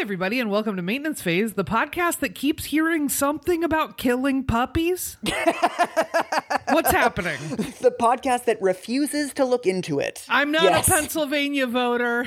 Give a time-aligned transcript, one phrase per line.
[0.00, 5.18] everybody, and welcome to Maintenance Phase, the podcast that keeps hearing something about killing puppies.
[6.70, 7.36] What's happening?
[7.80, 10.24] The podcast that refuses to look into it.
[10.28, 10.88] I'm not Yes.
[10.88, 12.26] a Pennsylvania voter.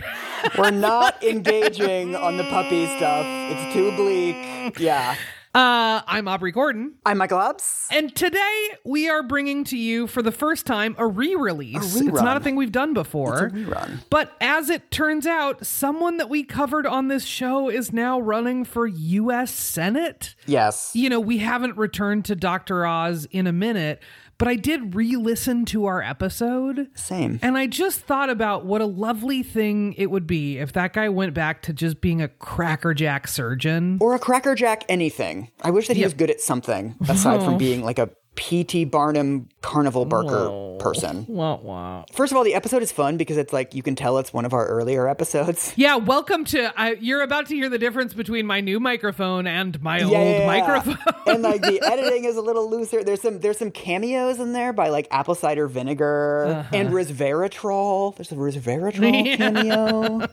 [0.56, 3.26] We're not engaging on the puppy stuff.
[3.28, 4.80] It's too bleak.
[4.80, 5.16] Yeah.
[5.56, 7.88] Uh, I'm Aubrey Gordon, I'm Michael Hobbs.
[7.92, 11.96] and today we are bringing to you for the first time a re-release.
[12.02, 13.46] A It's not a thing we've done before.
[13.46, 14.00] It's a rerun.
[14.10, 18.66] But as it turns out, someone that we covered on this show is now running
[18.66, 19.54] for U.S.
[19.54, 20.34] Senate.
[20.47, 20.89] Yes.
[20.96, 22.88] you know, we haven't returned to Dr.
[22.88, 24.02] Oz in a minute,
[24.37, 26.87] but I did re listen to our episode.
[26.96, 27.39] Same.
[27.41, 31.10] And I just thought about what a lovely thing it would be if that guy
[31.10, 33.97] went back to just being a crackerjack surgeon.
[34.02, 35.52] Or a crackerjack anything.
[35.61, 37.45] I wish that he was good at something aside Oh.
[37.45, 38.86] from being like a P.T.
[38.86, 41.25] Barnum carnival barker person.
[41.28, 42.03] Wah, wah.
[42.11, 44.44] First of all, the episode is fun because it's like you can tell it's one
[44.45, 45.73] of our earlier episodes.
[45.83, 46.72] Yeah, welcome to.
[46.80, 50.14] I you're about to hear the difference between my new microphone and my Yeah, old
[50.14, 50.97] yeah, microphone.
[51.27, 53.03] and like the editing is a little looser.
[53.03, 56.69] There's some there's some cameos in there by like apple cider vinegar uh-huh.
[56.75, 58.15] and resveratrol.
[58.15, 59.36] There's a resveratrol Yeah.
[59.38, 60.27] cameo.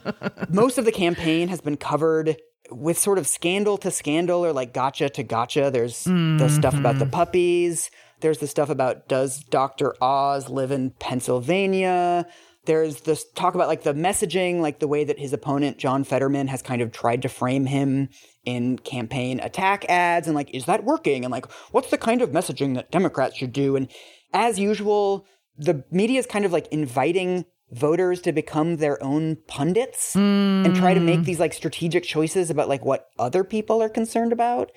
[0.49, 2.37] Most of the campaign has been covered
[2.71, 5.71] with sort of scandal to scandal or like gotcha to gotcha.
[5.71, 6.49] There's the mm-hmm.
[6.49, 7.91] stuff about the puppies.
[8.21, 9.95] There's the stuff about does Dr.
[10.01, 12.27] Oz live in Pennsylvania?
[12.67, 16.49] There's this talk about like the messaging, like the way that his opponent, John Fetterman,
[16.49, 18.11] has kind of tried to frame him
[18.45, 21.25] in campaign attack ads and like, is that working?
[21.25, 23.77] And like, what's the kind of messaging that Democrats should do?
[23.77, 23.89] And
[24.33, 25.27] as usual,
[25.57, 30.95] the media is kind of like inviting voters to become their own pundits and try
[30.95, 34.71] to make these like strategic choices about like what other people are concerned about.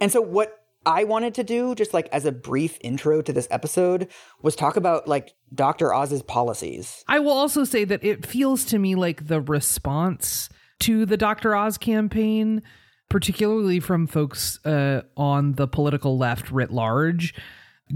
[0.00, 3.48] And so what I wanted to do, just like as a brief intro to this
[3.50, 4.08] episode,
[4.40, 5.92] was talk about like Dr.
[5.92, 7.04] Oz's policies.
[7.08, 10.48] I will also say that it feels to me like the response
[10.80, 11.54] to the Dr.
[11.54, 12.62] Oz campaign,
[13.10, 17.34] particularly from folks uh, on the political left writ large,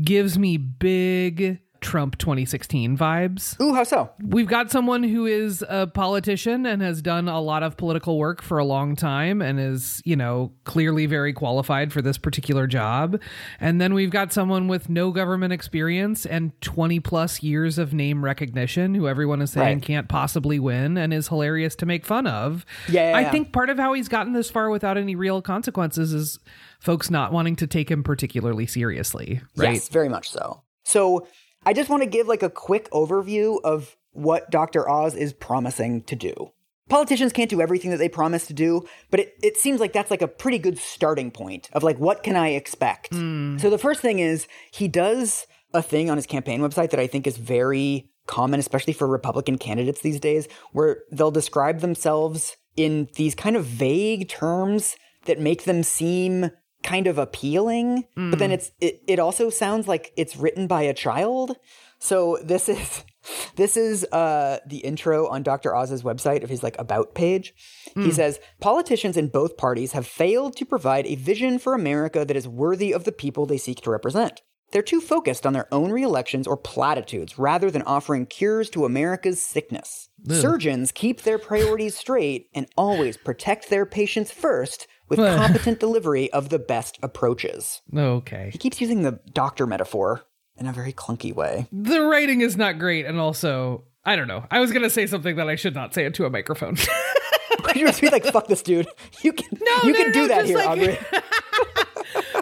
[0.02, 3.60] gives me big Trump 2016 vibes.
[3.60, 4.10] Ooh, how so?
[4.22, 8.40] We've got someone who is a politician and has done a lot of political work
[8.40, 13.20] for a long time and is, you know, clearly very qualified for this particular job.
[13.60, 18.24] And then we've got someone with no government experience and 20 plus years of name
[18.24, 19.82] recognition who everyone is saying Right.
[19.82, 22.64] can't possibly win and is hilarious to make fun of.
[22.88, 23.30] Yeah, yeah, I yeah.
[23.30, 26.38] think part of how he's gotten this far without any real consequences is
[26.80, 29.74] folks not wanting to take him particularly seriously, right?
[29.74, 30.62] Yes, very much so.
[30.84, 31.26] So
[31.64, 34.88] I just want to give like a quick overview of what Dr.
[34.88, 36.52] Oz is promising to do.
[36.88, 40.10] Politicians can't do everything that they promise to do, but it, it seems like that's
[40.10, 43.14] like a pretty good starting point of like, what can I expect?
[43.14, 43.56] Hmm.
[43.58, 47.06] So the first thing is he does a thing on his campaign website that I
[47.06, 53.08] think is very common, especially for Republican candidates these days, where they'll describe themselves in
[53.14, 56.50] these kind of vague terms that make them seem
[56.82, 60.94] kind of appealing, but then it's it, it also sounds like it's written by a
[60.94, 61.56] child.
[61.98, 63.04] So this is
[63.56, 65.74] this is uh the intro on Dr.
[65.74, 67.54] Oz's website of his like about page.
[67.94, 72.36] He says politicians in both parties have failed to provide a vision for America that
[72.36, 74.40] is worthy of the people they seek to represent.
[74.72, 79.42] They're too focused on their own reelections or platitudes rather than offering cures to America's
[79.42, 80.08] sickness.
[80.40, 84.86] Surgeons keep their priorities straight and always protect their patients first
[85.18, 87.80] with competent delivery of the best approaches.
[87.96, 88.50] Okay.
[88.52, 90.22] He keeps using the doctor metaphor
[90.56, 91.66] in a very clunky way.
[91.72, 95.36] the writing is not great and also i don't know i was gonna say something
[95.36, 96.76] that i should not say into a microphone
[97.74, 98.86] you just be like, "Fuck this dude."
[99.22, 100.98] You can, No, you no, can no, do that here, like- Aubrey.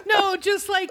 [0.07, 0.89] No just like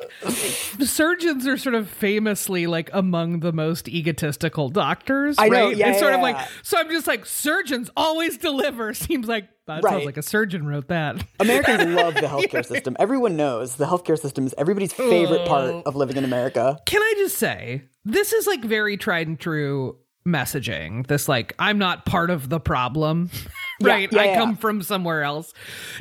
[0.80, 5.76] surgeons are sort of famously like among the most egotistical doctors I know, right?
[5.76, 8.94] Yeah, it's sort of like so i'm just like surgeons always deliver.
[9.00, 11.24] Seems like that sounds like a surgeon wrote that.
[11.38, 12.96] Americans love the healthcare system.
[12.98, 15.82] Everyone knows the healthcare system is everybody's favorite part oh.
[15.86, 16.78] of living in America.
[16.86, 19.96] can i just say this is like very tried and true
[20.26, 21.06] messaging.
[21.06, 23.30] This like i'm not part of the problem
[23.80, 24.34] right yeah, i yeah.
[24.36, 25.52] come from somewhere else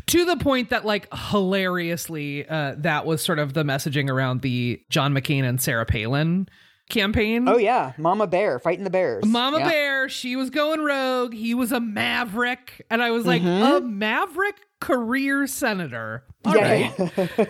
[0.05, 4.81] to the point that like hilariously uh that was sort of the messaging around the
[4.89, 6.47] john mccain and sarah palin
[6.89, 9.23] campaign Oh yeah, Mama Bear fighting the bears.
[9.23, 9.59] Mama.
[9.59, 11.35] Bear, she was going rogue.
[11.35, 12.83] He was a maverick.
[12.89, 13.75] And I was like, Mm-hmm.
[13.75, 16.23] a maverick career senator.
[16.45, 16.91] All right.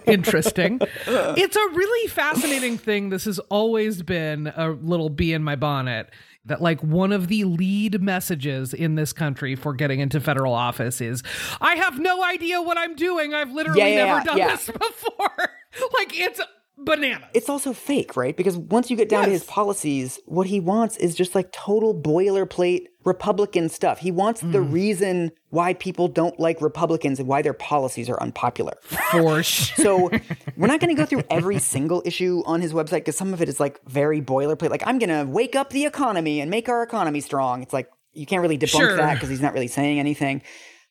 [0.06, 0.82] Interesting.
[1.08, 3.12] It's a really fascinating thing.
[3.12, 6.10] This has always been a little bee in my bonnet.
[6.50, 11.00] That, like, one of the lead messages in this country for getting into federal office
[11.00, 11.24] is
[11.62, 13.34] I have no idea what I'm doing.
[13.34, 15.50] I've literally Yeah, yeah, never yeah, done this before.
[15.98, 16.42] like, it's
[16.86, 17.28] bananas.
[17.34, 18.36] It's also fake, right?
[18.36, 21.94] Because once you get down to his policies, what he wants is just like total
[21.94, 24.00] boilerplate Republican stuff.
[24.00, 24.72] He wants the Mm.
[24.72, 28.74] reason why people don't like Republicans and why their policies are unpopular.
[28.84, 29.74] For sure.
[29.84, 30.10] So
[30.58, 33.42] we're not going to go through every single issue on his website because some of
[33.42, 34.70] it is like very boilerplate.
[34.70, 37.62] Like, I'm going to wake up the economy and make our economy strong.
[37.64, 38.98] It's like, you can't really debunk Sure.
[38.98, 40.42] that because he's not really saying anything.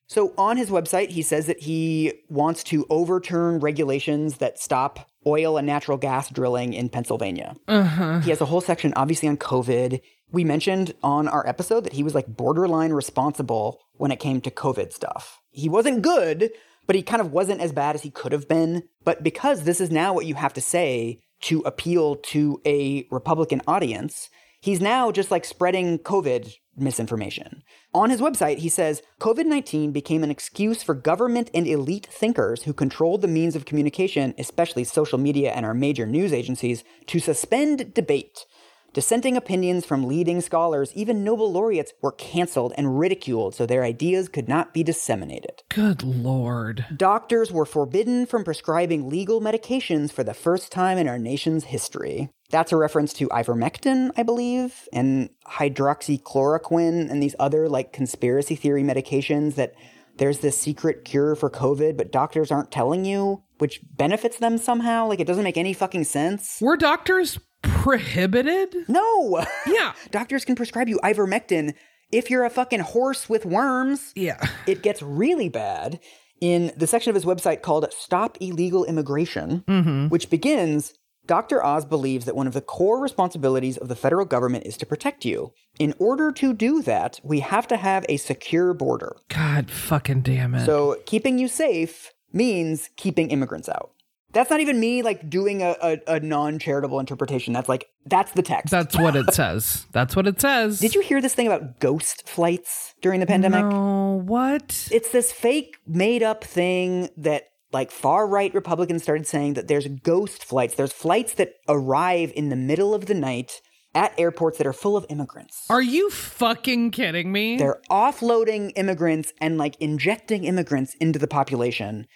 [0.06, 5.56] So on his website, he says that he wants to overturn regulations that stop oil
[5.56, 7.56] and natural gas drilling in Pennsylvania.
[7.66, 8.20] Uh-huh.
[8.20, 10.00] He has a whole section, obviously, on COVID.
[10.30, 14.50] We mentioned on our episode that he was like borderline responsible when it came to
[14.50, 15.40] COVID stuff.
[15.50, 16.50] He wasn't good,
[16.86, 18.84] but he kind of wasn't as bad as he could have been.
[19.04, 23.62] But because this is now what you have to say to appeal to a Republican
[23.66, 24.28] audience,
[24.60, 27.62] he's now just like spreading COVID misinformation.
[27.94, 32.64] On his website, he says COVID 19 became an excuse for government and elite thinkers
[32.64, 37.18] who controlled the means of communication, especially social media and our major news agencies, to
[37.18, 38.44] suspend debate.
[38.94, 44.28] Dissenting opinions from leading scholars, even Nobel laureates, were canceled and ridiculed so their ideas
[44.28, 45.62] could not be disseminated.
[45.68, 46.86] Good lord.
[46.96, 52.30] Doctors were forbidden from prescribing legal medications for the first time in our nation's history.
[52.50, 58.82] That's a reference to ivermectin, I believe, and hydroxychloroquine and these other like conspiracy theory
[58.82, 59.74] medications that
[60.16, 65.06] there's this secret cure for COVID, but doctors aren't telling you, which benefits them somehow.
[65.06, 66.58] Like it doesn't make any fucking sense.
[66.60, 68.74] Were doctors prohibited?
[68.88, 69.44] No!
[69.66, 69.92] Yeah.
[70.10, 71.74] doctors can prescribe you ivermectin
[72.12, 74.12] if you're a fucking horse with worms.
[74.14, 74.44] Yeah.
[74.66, 76.00] it gets really bad
[76.40, 80.08] in the section of his website called Stop Illegal Immigration, mm-hmm.
[80.08, 80.94] which begins
[81.26, 81.62] Dr.
[81.62, 85.26] Oz believes that one of the core responsibilities of the federal government is to protect
[85.26, 85.52] you.
[85.78, 89.14] In order to do that, we have to have a secure border.
[89.28, 90.64] God fucking damn it.
[90.64, 93.90] So, keeping you safe means keeping immigrants out.
[94.32, 97.52] That's not even me like doing a, a, a non charitable interpretation.
[97.54, 98.70] That's like, that's the text.
[98.70, 99.86] That's what it says.
[99.92, 100.80] That's what it says.
[100.80, 103.64] Did you hear this thing about ghost flights during the pandemic?
[103.64, 104.88] No, what?
[104.92, 109.86] it's this fake made up thing that like far right Republicans started saying that there's
[109.86, 110.74] ghost flights.
[110.74, 113.60] There's flights that arrive in the middle of the night
[113.94, 115.64] at airports that are full of immigrants.
[115.70, 117.56] Are you fucking kidding me?
[117.56, 122.06] They're offloading immigrants and like injecting immigrants into the population.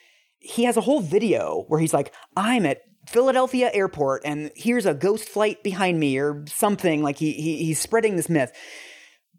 [0.42, 4.94] He has a whole video where he's like, I'm at Philadelphia airport and here's a
[4.94, 7.02] ghost flight behind me or something.
[7.02, 8.52] Like he, he he's spreading this myth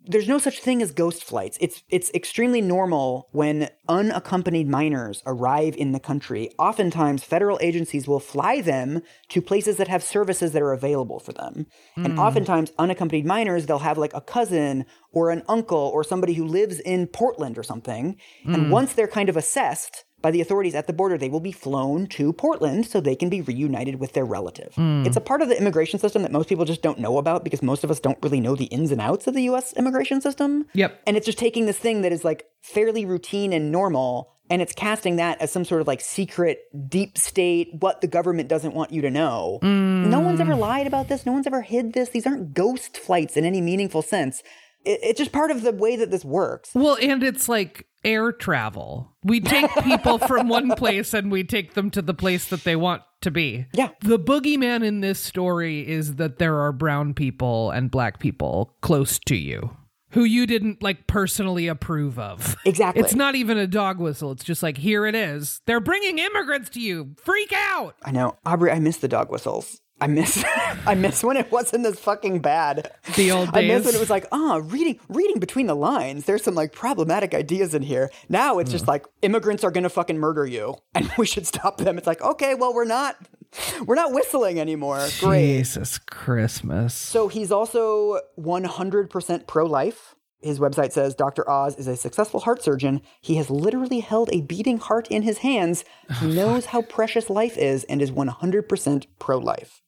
[0.05, 1.57] there's no such thing as ghost flights.
[1.61, 6.51] It's it's extremely normal when unaccompanied minors arrive in the country.
[6.59, 11.31] Oftentimes, federal agencies will fly them to places that have services that are available for
[11.31, 11.67] them.
[11.95, 12.19] And hmm.
[12.19, 16.79] oftentimes, unaccompanied minors, they'll have like a cousin or an uncle or somebody who lives
[16.79, 18.17] in Portland or something.
[18.45, 18.71] And hmm.
[18.71, 22.07] once they're kind of assessed by the authorities at the border, they will be flown
[22.07, 24.73] to Portland so they can be reunited with their relative.
[24.73, 25.05] Hmm.
[25.05, 27.61] It's a part of the immigration system that most people just don't know about because
[27.61, 30.65] most of us don't really know the ins and outs of the US immigration system.
[30.73, 31.01] Yep.
[31.05, 34.73] And it's just taking this thing that is like fairly routine and normal and it's
[34.73, 36.59] casting that as some sort of like secret
[36.89, 39.59] deep state what the government doesn't want you to know.
[39.61, 40.09] Hmm.
[40.09, 41.25] No one's ever lied about this.
[41.25, 42.09] No one's ever hid this.
[42.09, 44.43] These aren't ghost flights in any meaningful sense.
[44.85, 46.71] It, it's just part of the way that this works.
[46.73, 49.15] Well, and it's like air travel.
[49.23, 52.75] We take people from one place and we take them to the place that they
[52.75, 53.65] want to be.
[53.73, 53.89] Yeah.
[54.01, 59.19] The boogeyman in this story is that there are brown people and black people close
[59.27, 59.75] to you
[60.13, 62.55] who you didn't like personally approve of.
[62.65, 63.01] Exactly.
[63.01, 64.31] It's not even a dog whistle.
[64.31, 65.59] It's just like, here it is.
[65.65, 67.15] They're bringing immigrants to you.
[67.17, 67.95] Freak out.
[68.03, 68.37] I know.
[68.45, 69.81] Aubrey, I miss the dog whistles.
[70.03, 70.43] I miss
[70.85, 72.91] I miss when it wasn't this fucking bad.
[73.15, 73.63] The old days.
[73.63, 76.25] I miss when it was like, ah, reading reading between the lines.
[76.25, 78.11] There's some like problematic ideas in here.
[78.27, 81.97] Now it's just like immigrants are gonna fucking murder you and we should stop them.
[81.97, 83.15] It's like, okay, well we're not
[83.85, 85.07] we're not whistling anymore.
[85.21, 85.59] Great.
[85.59, 86.93] Jesus Christmas.
[86.93, 90.15] So he's also 100% pro life.
[90.41, 91.49] His website says Dr.
[91.49, 93.01] Oz is a successful heart surgeon.
[93.21, 95.85] He has literally held a beating heart in his hands.
[96.19, 99.82] He knows how precious life is and is 100% pro life.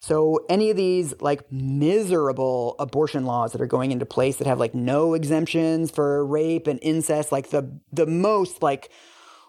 [0.00, 4.60] So any of these like miserable abortion laws that are going into place that have
[4.60, 8.90] like no exemptions for rape and incest, like the the most like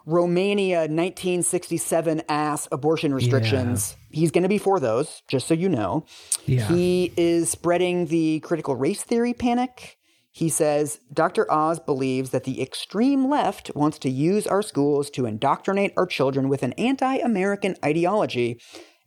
[0.06, 3.96] Romania 1967 ass abortion restrictions.
[4.12, 6.06] He's going to be for those, just so you know.
[6.48, 6.68] Yeah.
[6.68, 9.98] He is spreading the critical race theory panic.
[10.32, 11.52] He says Dr.
[11.52, 16.50] Oz believes that the extreme left wants to use our schools to indoctrinate our children
[16.50, 18.60] with an anti American ideology.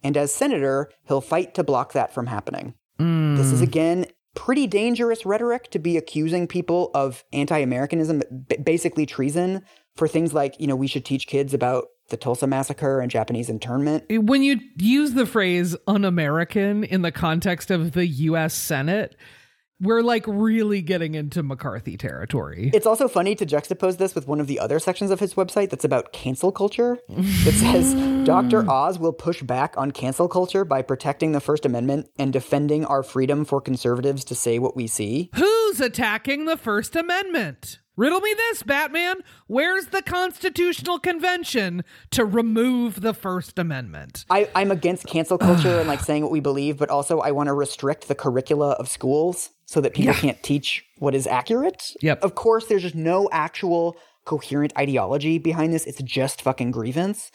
[0.02, 2.74] And as senator, he'll fight to block that from happening.
[2.98, 3.36] Hmm.
[3.36, 9.62] This is again pretty dangerous rhetoric to be accusing people of anti-Americanism, b- basically treason
[9.96, 13.50] for things like, you know, we should teach kids about the Tulsa massacre and Japanese
[13.50, 14.04] internment.
[14.08, 19.16] When you use the phrase un American in the context of the US Senate,
[19.82, 22.70] we're like really getting into McCarthy territory.
[22.72, 25.70] It's also funny to juxtapose this with one of the other sections of his website
[25.70, 26.98] that's about cancel culture.
[27.08, 27.94] It says
[28.26, 28.68] Dr.
[28.70, 33.02] Oz will push back on cancel culture by protecting the First Amendment and defending our
[33.02, 35.30] freedom for conservatives to say what we see.
[35.34, 37.80] Who's attacking the First Amendment?
[37.94, 39.16] Riddle me this, Batman.
[39.48, 44.24] Where's the Constitutional Convention to remove the First Amendment?
[44.30, 47.48] I, I'm against cancel culture and like saying what we believe, but also I want
[47.48, 50.20] to restrict the curricula of schools so that people Yeah.
[50.20, 51.82] can't teach what is accurate.
[52.02, 52.22] Yep.
[52.22, 55.86] Of course, there's just no actual coherent ideology behind this.
[55.86, 57.30] It's just fucking grievance.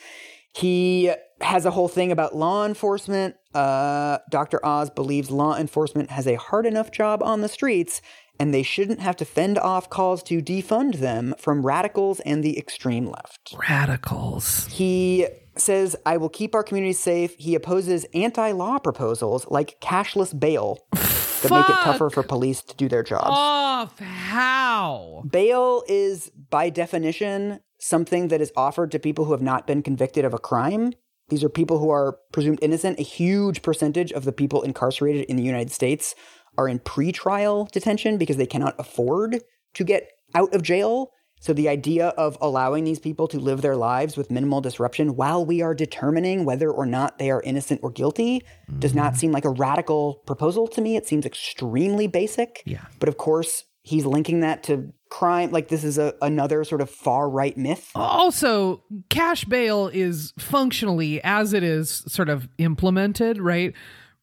[0.56, 3.36] He has a whole thing about law enforcement.
[3.56, 4.64] Uh, Dr.
[4.64, 8.02] Oz believes law enforcement has a hard enough job on the streets,
[8.40, 12.56] and they shouldn't have to fend off calls to defund them from radicals and the
[12.58, 13.56] extreme left.
[13.68, 14.68] Radicals.
[14.68, 15.26] He
[15.62, 17.36] says, I will keep our communities safe.
[17.38, 22.76] He opposes anti law proposals like cashless bail that make it tougher for police to
[22.76, 23.28] do their jobs.
[23.30, 24.00] Off.
[24.00, 25.24] How?
[25.30, 30.26] Bail is, by definition, something that is offered to people who have not been convicted
[30.26, 30.94] of a crime.
[31.30, 33.00] These are people who are presumed innocent.
[33.00, 36.16] A huge percentage of the people incarcerated in the United States
[36.58, 41.12] are in pretrial detention because they cannot afford to get out of jail.
[41.40, 45.46] So the idea of allowing these people to live their lives with minimal disruption while
[45.46, 48.44] we are determining whether or not they are innocent or guilty
[48.80, 49.20] does not mm-hmm.
[49.20, 50.96] seem like a radical proposal to me.
[50.96, 52.64] It seems extremely basic.
[52.66, 52.86] Yeah.
[53.00, 55.52] But of course, he's linking that to crime.
[55.52, 57.92] Like this is a, another sort of far right myth.
[57.96, 63.74] Also, cash bail is functionally, as it is sort of implemented, right?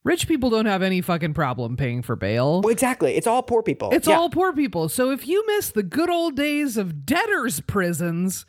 [0.05, 2.61] Rich people don't have any fucking problem paying for bail.
[2.61, 3.15] Well, exactly.
[3.17, 3.89] It's all poor people.
[3.91, 4.19] It's Yeah.
[4.19, 4.91] all poor people.
[4.91, 8.45] So if you miss the good old days of debtors' prisons,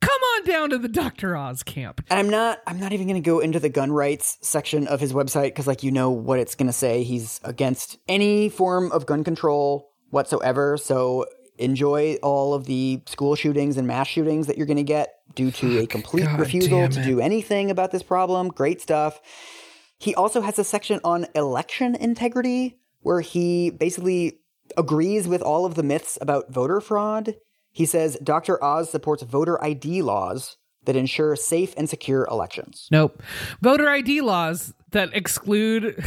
[0.00, 1.36] come on down to the Dr.
[1.36, 2.00] Oz camp.
[2.08, 2.60] And I'm not.
[2.66, 5.66] I'm not even going to go into the gun rights section of his website because,
[5.66, 7.02] like, you know what it's going to say.
[7.02, 10.78] He's against any form of gun control whatsoever.
[10.78, 11.26] So
[11.58, 15.50] enjoy all of the school shootings and mass shootings that you're going to get due
[15.50, 18.48] to a complete God refusal to do anything about this problem.
[18.48, 19.20] Great stuff.
[20.04, 24.38] He also has a section on election integrity where he basically
[24.76, 27.36] agrees with all of the myths about voter fraud.
[27.72, 28.62] He says Dr.
[28.62, 32.86] Oz supports voter ID laws that ensure safe and secure elections.
[32.90, 33.22] Nope.
[33.62, 36.04] Voter ID laws that exclude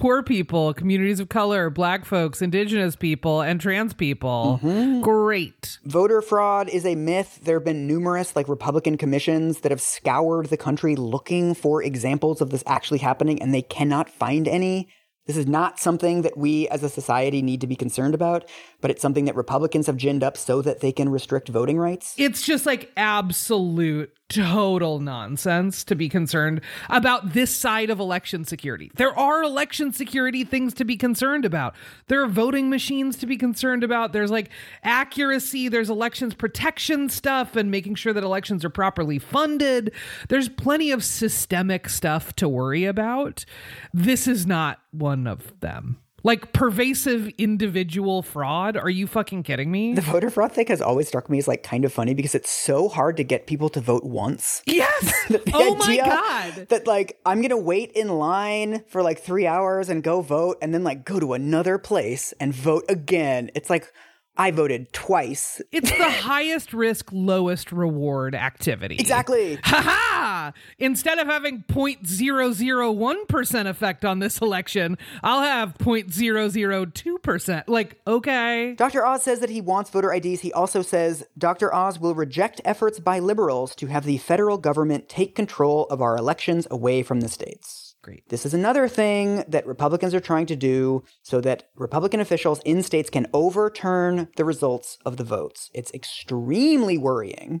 [0.00, 4.58] poor people, communities of color, black folks, indigenous people, and trans people.
[4.62, 5.02] Mm-hmm.
[5.02, 5.78] Great.
[5.84, 7.38] Voter fraud is a myth.
[7.42, 12.40] There have been numerous like Republican commissions that have scoured the country looking for examples
[12.40, 14.88] of this actually happening and they cannot find any.
[15.26, 18.48] This is not something that we as a society need to be concerned about,
[18.80, 22.14] but it's something that Republicans have ginned up so that they can restrict voting rights.
[22.16, 28.90] It's just like absolute total nonsense to be concerned about this side of election security.
[28.94, 31.74] There are election security things to be concerned about.
[32.06, 34.12] There are voting machines to be concerned about.
[34.12, 34.48] There's like
[34.84, 39.92] accuracy, there's elections protection stuff and making sure that elections are properly funded.
[40.28, 43.44] There's plenty of systemic stuff to worry about.
[43.92, 45.98] This is not one of them.
[46.22, 48.76] Like pervasive individual fraud?
[48.76, 49.94] Are you fucking kidding me?
[49.94, 52.50] The voter fraud thing has always struck me as like kind of funny because it's
[52.50, 54.62] so hard to get people to vote once.
[54.80, 55.26] Yes.
[55.28, 56.68] The oh my god.
[56.68, 60.72] That like I'm gonna wait in line for like three hours and go vote, and
[60.72, 63.50] then like go to another place and vote again.
[63.54, 63.92] It's like
[64.36, 65.60] I voted twice.
[65.70, 68.96] It's the highest risk, lowest reward activity.
[68.98, 69.56] Exactly.
[69.64, 70.52] Ha ha!
[70.78, 77.64] Instead of having 0.001% effect on this election, I'll have 0.002%.
[77.66, 78.74] Like, okay.
[78.76, 79.04] Dr.
[79.04, 80.40] Oz says that he wants voter IDs.
[80.40, 81.74] He also says Dr.
[81.74, 86.16] Oz will reject efforts by liberals to have the federal government take control of our
[86.16, 87.89] elections away from the states.
[88.02, 88.28] Great.
[88.30, 92.82] This is another thing that Republicans are trying to do so that Republican officials in
[92.82, 95.70] states can overturn the results of the votes.
[95.74, 97.60] It's extremely worrying.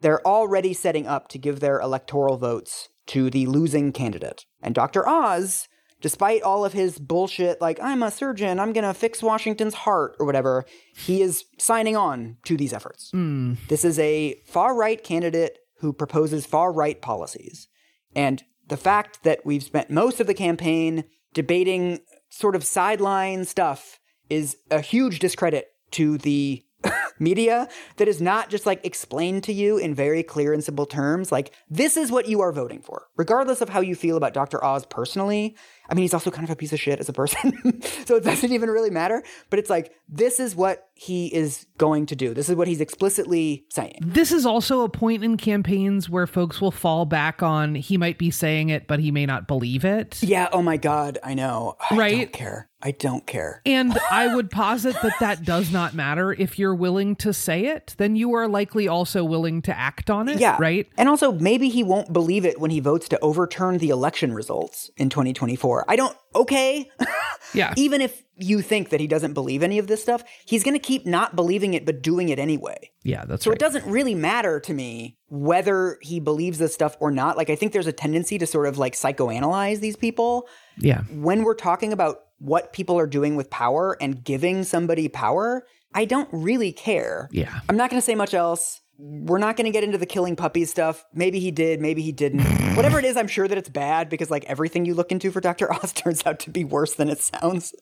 [0.00, 4.46] They're already setting up to give their electoral votes to the losing candidate.
[4.62, 5.06] And Dr.
[5.06, 5.68] Oz,
[6.00, 10.24] despite all of his bullshit, like, I'm a surgeon, I'm gonna fix Washington's heart, or
[10.24, 10.64] whatever,
[10.96, 13.10] he is signing on to these efforts.
[13.10, 13.54] Hmm.
[13.68, 17.68] This is a far right candidate who proposes far right policies.
[18.16, 23.98] And the fact that we've spent most of the campaign debating sort of sideline stuff
[24.30, 26.64] is a huge discredit to the
[27.18, 31.30] media that is not just like explained to you in very clear and simple terms.
[31.30, 34.62] Like, this is what you are voting for, regardless of how you feel about Dr.
[34.64, 35.56] Oz personally.
[35.88, 38.24] I mean, he's also kind of a piece of shit as a person, so it
[38.24, 39.22] doesn't even really matter.
[39.50, 42.34] But it's like, this is what he is going to do.
[42.34, 43.98] This is what he's explicitly saying.
[44.00, 48.16] This is also a point in campaigns where folks will fall back on he might
[48.16, 50.22] be saying it, but he may not believe it.
[50.22, 50.48] Yeah.
[50.52, 51.18] Oh my God.
[51.24, 51.76] I know.
[51.90, 52.14] Right.
[52.14, 52.68] I don't care.
[52.80, 53.62] I don't care.
[53.66, 56.32] And I would posit that that does not matter.
[56.32, 60.28] If you're willing to say it, then you are likely also willing to act on
[60.28, 60.38] it.
[60.38, 60.56] Yeah.
[60.60, 60.86] Right.
[60.96, 64.90] And also, maybe he won't believe it when he votes to overturn the election results
[64.96, 65.73] in 2024.
[65.88, 66.90] I don't, okay.
[67.54, 67.72] Yeah.
[67.76, 70.80] Even if you think that he doesn't believe any of this stuff, he's going to
[70.80, 72.90] keep not believing it, but doing it anyway.
[73.04, 73.24] Yeah.
[73.24, 73.56] That's So right.
[73.56, 77.36] it doesn't really matter to me whether he believes this stuff or not.
[77.36, 81.02] Like, I think there's a tendency to sort of like psychoanalyze these people yeah.
[81.10, 85.64] when we're talking about what people are doing with power and giving somebody power.
[85.94, 87.28] I don't really care.
[87.30, 87.60] Yeah.
[87.68, 88.80] I'm not going to say much else.
[88.96, 91.04] We're not going to get into the killing puppies stuff.
[91.12, 92.42] Maybe he did, maybe he didn't.
[92.76, 95.40] Whatever it is, I'm sure that it's bad because like everything you look into for
[95.40, 95.72] Dr.
[95.74, 97.74] Oz turns out to be worse than it sounds.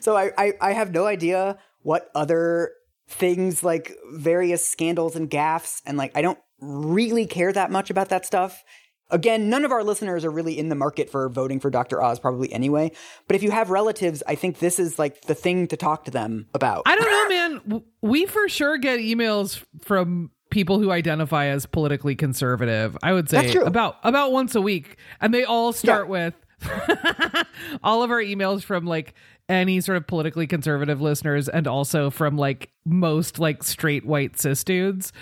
[0.00, 2.72] So I, I, I have no idea what other
[3.08, 8.08] things like various scandals and gaffes and like I don't really care that much about
[8.10, 8.62] that stuff.
[9.10, 12.02] Again, none of our listeners are really in the market for voting for Dr.
[12.02, 12.92] Oz probably anyway.
[13.26, 16.10] But if you have relatives, I think this is like the thing to talk to
[16.10, 16.84] them about.
[16.86, 17.82] I don't know, man.
[18.00, 22.96] We for sure get emails from people who identify as politically conservative.
[23.02, 26.34] I would say about about once a week, and they all start with
[27.82, 29.14] all of our emails from like
[29.48, 34.64] any sort of politically conservative listeners, and also from like most like straight white cis
[34.64, 35.12] dudes.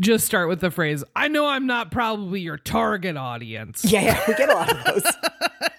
[0.00, 3.84] Just start with the phrase, I know I'm not probably your target audience.
[3.84, 5.12] yeah, yeah, we get a lot of those.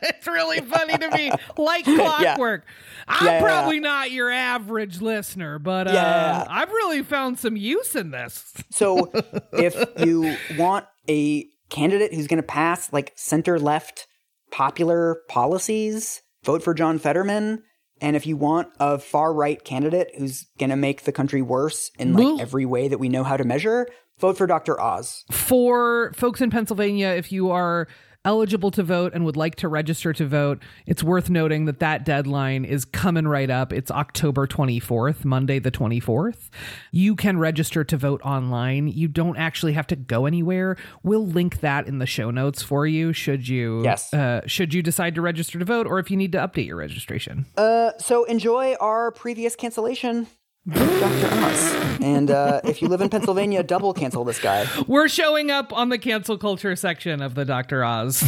[0.07, 2.65] It's really funny to me, like clockwork.
[3.07, 6.45] I'm Yeah, yeah, probably not your average listener, but uh, Yeah, yeah, yeah.
[6.47, 8.53] I've really found some use in this.
[8.69, 9.11] So
[9.53, 9.75] if
[10.05, 14.07] you want a candidate who's going to pass like center left
[14.51, 17.63] popular policies, vote for John Fetterman.
[18.01, 21.91] And if you want a far right candidate who's going to make the country worse
[21.97, 23.87] in like Well- every way that we know how to measure,
[24.19, 24.79] vote for Dr.
[24.79, 25.25] Oz.
[25.31, 27.87] For folks in Pennsylvania, if you are
[28.25, 32.03] eligible to vote and would like to register to vote, it's worth noting that that
[32.03, 33.71] deadline is coming right up.
[33.71, 36.49] It's October 24th, Monday the 24th.
[36.91, 38.87] You can register to vote online.
[38.87, 40.75] You don't actually have to go anywhere.
[41.03, 44.13] We'll link that in the show notes for you should you Yes.
[44.13, 46.77] uh, should you decide to register to vote or if you need to update your
[46.77, 47.45] registration.
[47.55, 50.27] Uh, so enjoy our previous cancellation.
[50.67, 51.29] Dr.
[51.31, 51.99] Oz.
[52.01, 54.65] And uh, if you live in Pennsylvania, double cancel this guy.
[54.87, 57.83] We're showing up on the cancel culture section of the Dr.
[57.83, 58.19] Oz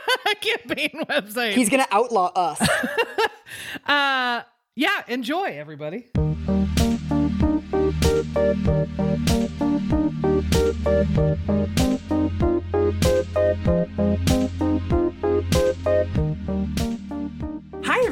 [0.40, 1.52] campaign website.
[1.52, 2.60] He's going to outlaw us.
[3.86, 4.42] uh
[4.78, 6.10] yeah, enjoy everybody.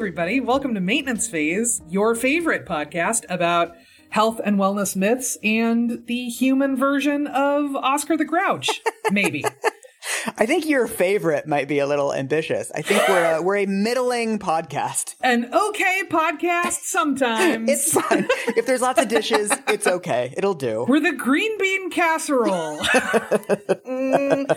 [0.04, 3.74] Everybody, welcome to Maintenance Phase, your favorite podcast about
[4.10, 9.42] health and wellness myths and the human version of Oscar the Grouch, maybe.
[10.26, 12.70] I think your favorite might be a little ambitious.
[12.74, 15.14] I think we're a, we're a middling podcast.
[15.20, 17.70] An okay podcast sometimes.
[17.70, 18.26] It's fine.
[18.56, 20.32] if there's lots of dishes, it's okay.
[20.36, 20.86] It'll do.
[20.88, 22.78] We're the green bean casserole.
[23.84, 24.56] Mm.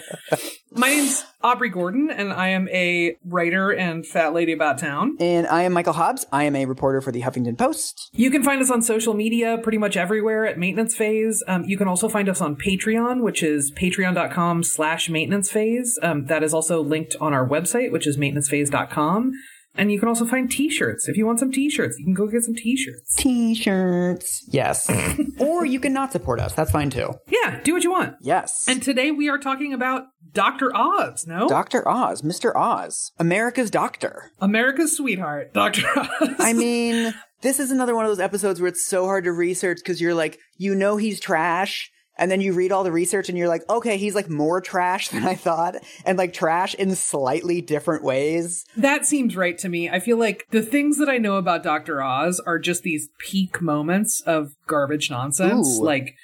[0.72, 5.18] My name's Aubrey Gordon, and I am a writer and fat lady about town.
[5.20, 6.26] And I am Michael Hobbs.
[6.32, 8.10] I am a reporter for the Huffington Post.
[8.14, 11.44] You can find us on social media pretty much everywhere at Maintenance Phase.
[11.48, 15.57] Um, you can also find us on Patreon, which is patreon.com slash maintenance phase.
[16.02, 19.34] Um, that is also linked on our website, which is maintenancephase.com.
[19.78, 21.08] And you can also find t-shirts.
[21.08, 23.14] If you want some t-shirts, you can go get some t-shirts.
[23.16, 24.46] T-shirts.
[24.50, 24.90] Yes.
[25.40, 26.54] or you can not support us.
[26.54, 27.14] That's fine too.
[27.30, 28.16] Yeah, do what you want.
[28.22, 28.66] Yes.
[28.68, 30.76] And today we are talking about Dr.
[30.76, 31.48] Oz, no?
[31.48, 31.88] Dr.
[31.88, 32.56] Oz, Mr.
[32.56, 34.32] Oz, America's doctor.
[34.40, 35.88] America's sweetheart, Dr.
[35.96, 36.36] Oz.
[36.40, 39.78] I mean, this is another one of those episodes where it's so hard to research
[39.78, 41.92] because you're like, you know, he's trash.
[42.18, 45.08] And then you read all the research and you're like, okay, he's like more trash
[45.10, 45.76] than I thought.
[46.06, 48.66] And like trash in slightly different ways.
[48.76, 49.90] that seems right to me.
[49.90, 52.02] I feel like the things that I know about Dr.
[52.02, 55.80] Oz are just these peak moments of garbage nonsense.
[55.80, 55.84] Ooh.
[55.84, 56.16] Like,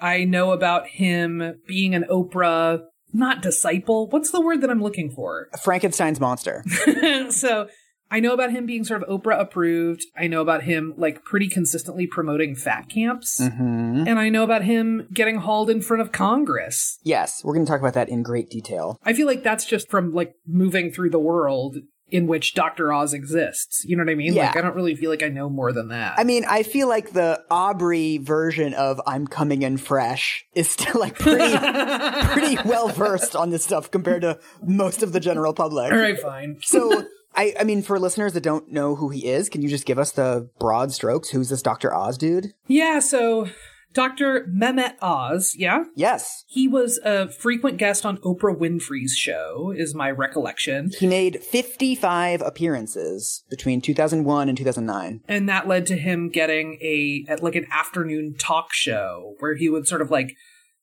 [0.00, 2.80] I know about him being an Oprah,
[3.12, 4.08] not disciple.
[4.08, 5.48] What's the word that I'm looking for?
[5.62, 6.64] Frankenstein's monster.
[7.30, 7.68] so
[8.12, 10.04] I know about him being sort of Oprah approved.
[10.16, 13.38] I know about him like pretty consistently promoting fat camps.
[13.38, 16.98] hmm And I know about him getting hauled in front of Congress.
[17.02, 18.98] Yes, we're going to talk about that in great detail.
[19.02, 21.78] I feel like that's just from like moving through the world
[22.12, 22.92] in which Dr.
[22.92, 23.84] Oz exists.
[23.86, 24.34] You know what I mean?
[24.34, 24.48] Yeah.
[24.48, 26.18] Like I don't really feel like I know more than that.
[26.18, 31.00] I mean, I feel like the Aubrey version of "I'm coming in fresh" is still
[31.00, 31.56] like pretty,
[32.28, 35.90] pretty well versed on this stuff compared to most of the general public.
[35.90, 36.58] All right, fine.
[36.60, 39.86] So, I, I mean, for listeners that don't know who he is, can you just
[39.86, 41.30] give us the broad strokes?
[41.30, 42.52] Who's this Doctor Oz dude?
[42.66, 43.48] Yeah, so
[43.94, 44.46] Dr.
[44.50, 45.84] Mehmet Oz, yeah?
[45.94, 50.90] Yes, He was a frequent guest on Oprah Winfrey's show, is my recollection.
[50.98, 55.20] he made 55 appearances between 2001 and 2009.
[55.28, 59.68] And that led to him getting a at like an afternoon talk show where he
[59.68, 60.34] would sort of like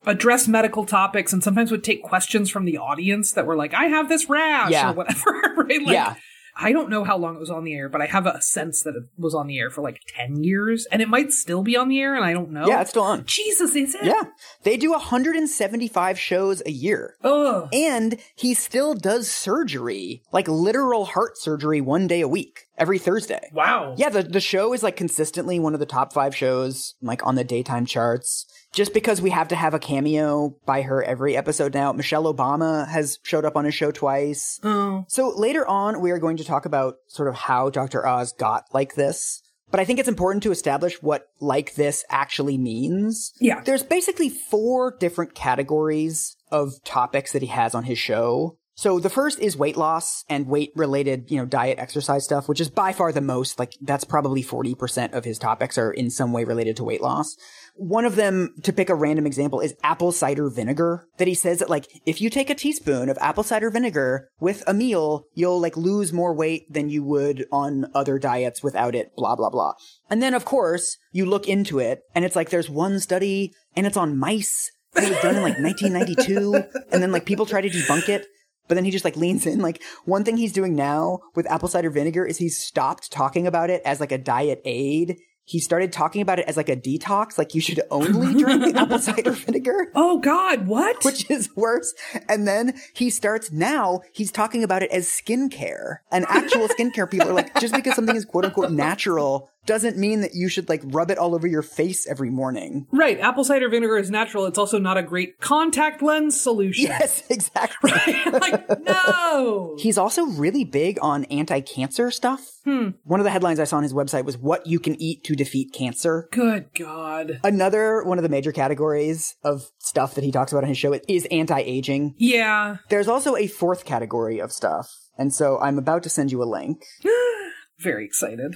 [0.06, 3.86] address medical topics and sometimes would take questions from the audience that were like, I
[3.86, 4.92] have this rash Yeah.
[4.92, 5.32] or whatever.
[5.58, 5.82] right?
[5.82, 6.16] Like Yeah.
[6.62, 8.84] I don't know how long it was on the air, but I have a sense
[8.84, 11.78] that it was on the air for like 10 years and it might still be
[11.78, 12.68] on the air and I don't know.
[12.68, 13.26] Yeah, it's still on.
[13.26, 14.04] Jesus, is it?
[14.04, 14.24] Yeah,
[14.64, 17.16] they do 175 shows a year.
[17.24, 17.70] Ugh.
[17.72, 23.50] And he still does surgery, like literal heart surgery, one day a week, every Thursday.
[23.54, 23.96] Wow.
[23.98, 27.36] Yeah, the, the show is like consistently one of the top five shows, like on
[27.36, 28.46] the daytime charts.
[28.72, 31.92] Just because we have to have a cameo by her every episode now.
[31.92, 34.60] Michelle Obama has showed up on his show twice.
[34.64, 35.06] Oh.
[35.08, 38.06] So later on, we are going to talk about sort of how Dr.
[38.06, 39.42] Oz got like this.
[39.72, 43.34] But I think it's important to establish what like this actually means.
[43.40, 43.62] Yeah.
[43.62, 48.58] There's basically four different categories of topics that he has on his show.
[48.80, 52.62] So the first is weight loss and weight related, you know, diet, exercise stuff, which
[52.62, 56.32] is by far the most, like that's probably 40% of his topics are in some
[56.32, 57.36] way related to weight loss.
[57.82, 61.08] One of them, to pick a random example, is apple cider vinegar.
[61.18, 64.64] That he says that like, if you take a teaspoon of apple cider vinegar with
[64.68, 69.16] a meal, you'll like lose more weight than you would on other diets without it,
[69.16, 69.74] blah, blah, blah.
[70.10, 73.88] And then of course, you look into it and it's like there's one study and
[73.88, 74.70] it's on mice.
[74.96, 76.56] It was done in like 1992.
[76.92, 78.28] And then like people try to debunk it.
[78.68, 79.62] But then he just like leans in.
[79.62, 83.70] Like one thing he's doing now with apple cider vinegar is he's stopped talking about
[83.70, 85.18] it as like a diet aid.
[85.50, 87.40] He started talking about it as like a detox.
[87.40, 91.04] Like you should only drink apple cider vinegar, Oh God, what?
[91.04, 91.92] which is worse.
[92.28, 95.98] And then he starts now, he's talking about it as skincare.
[96.12, 100.22] And actual skincare people are like, just because something is quote unquote natural doesn't mean
[100.22, 102.88] that you should like rub it all over your face every morning.
[102.92, 104.46] right, apple cider vinegar is natural.
[104.46, 106.86] It's also not a great contact lens solution.
[106.86, 107.92] Yes, exactly.
[107.92, 108.34] Right?
[108.42, 109.76] like, no.
[109.80, 112.50] He's also really big on anti-cancer stuff.
[112.64, 112.90] Hmm.
[113.04, 115.36] One of the headlines I saw on his website was what you can eat to
[115.36, 116.28] defeat cancer.
[116.32, 117.40] Good God.
[117.44, 120.98] Another one of the major categories of stuff that he talks about on his show
[121.08, 122.16] is anti-aging.
[122.18, 122.78] Yeah.
[122.90, 124.90] There's also a fourth category of stuff.
[125.18, 126.84] And so I'm about to send you a link.
[127.80, 128.56] Very excited.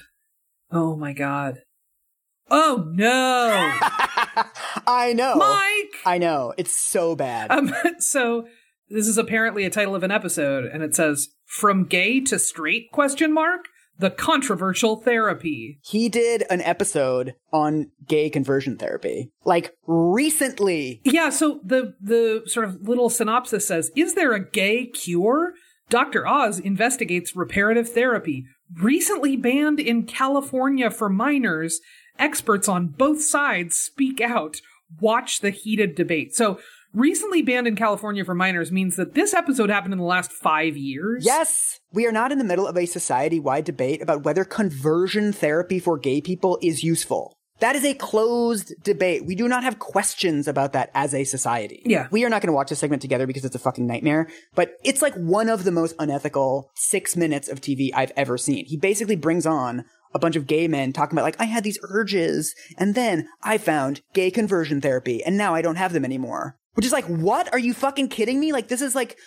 [0.74, 1.60] Oh my God.
[2.50, 3.08] Oh no.
[4.88, 5.36] I know.
[5.36, 6.00] Mike!
[6.06, 6.54] I know.
[6.58, 7.52] It's so bad.
[7.52, 8.48] Um, so
[8.90, 12.92] this is apparently a title of an episode, and it says "From Gay to Straight?"
[12.92, 13.62] Question mark.
[14.00, 15.80] The controversial therapy.
[15.84, 19.30] he did an episode on gay conversion therapy.
[19.46, 21.00] Like recently.
[21.06, 21.30] Yeah.
[21.30, 25.54] So the the sort of little synopsis says: Is there a gay cure?
[25.90, 26.26] Dr.
[26.26, 28.46] Oz investigates reparative therapy,
[28.82, 31.80] recently banned in California for minors.
[32.20, 34.58] Experts on both sides speak out.
[35.00, 36.36] Watch the heated debate.
[36.36, 36.60] So,
[36.94, 40.78] recently banned in California for minors means that this episode happened in the last five
[40.78, 41.26] years.
[41.26, 45.34] Yes, we are not in the middle of a society wide debate about whether conversion
[45.34, 47.36] therapy for gay people is useful.
[47.64, 49.26] That is a closed debate.
[49.26, 51.82] We do not have questions about that as a society.
[51.86, 52.10] Yeah.
[52.12, 54.74] We are not going to watch this segment together because it's a fucking nightmare, but
[54.84, 58.66] it's like one of the most unethical six minutes of TV I've ever seen.
[58.66, 61.80] He basically brings on a bunch of gay men talking about like, I had these
[61.84, 66.58] urges and then I found gay conversion therapy and now I don't have them anymore.
[66.74, 67.54] Which is like, what?
[67.54, 68.52] Are you fucking kidding me?
[68.52, 69.18] Like, this is like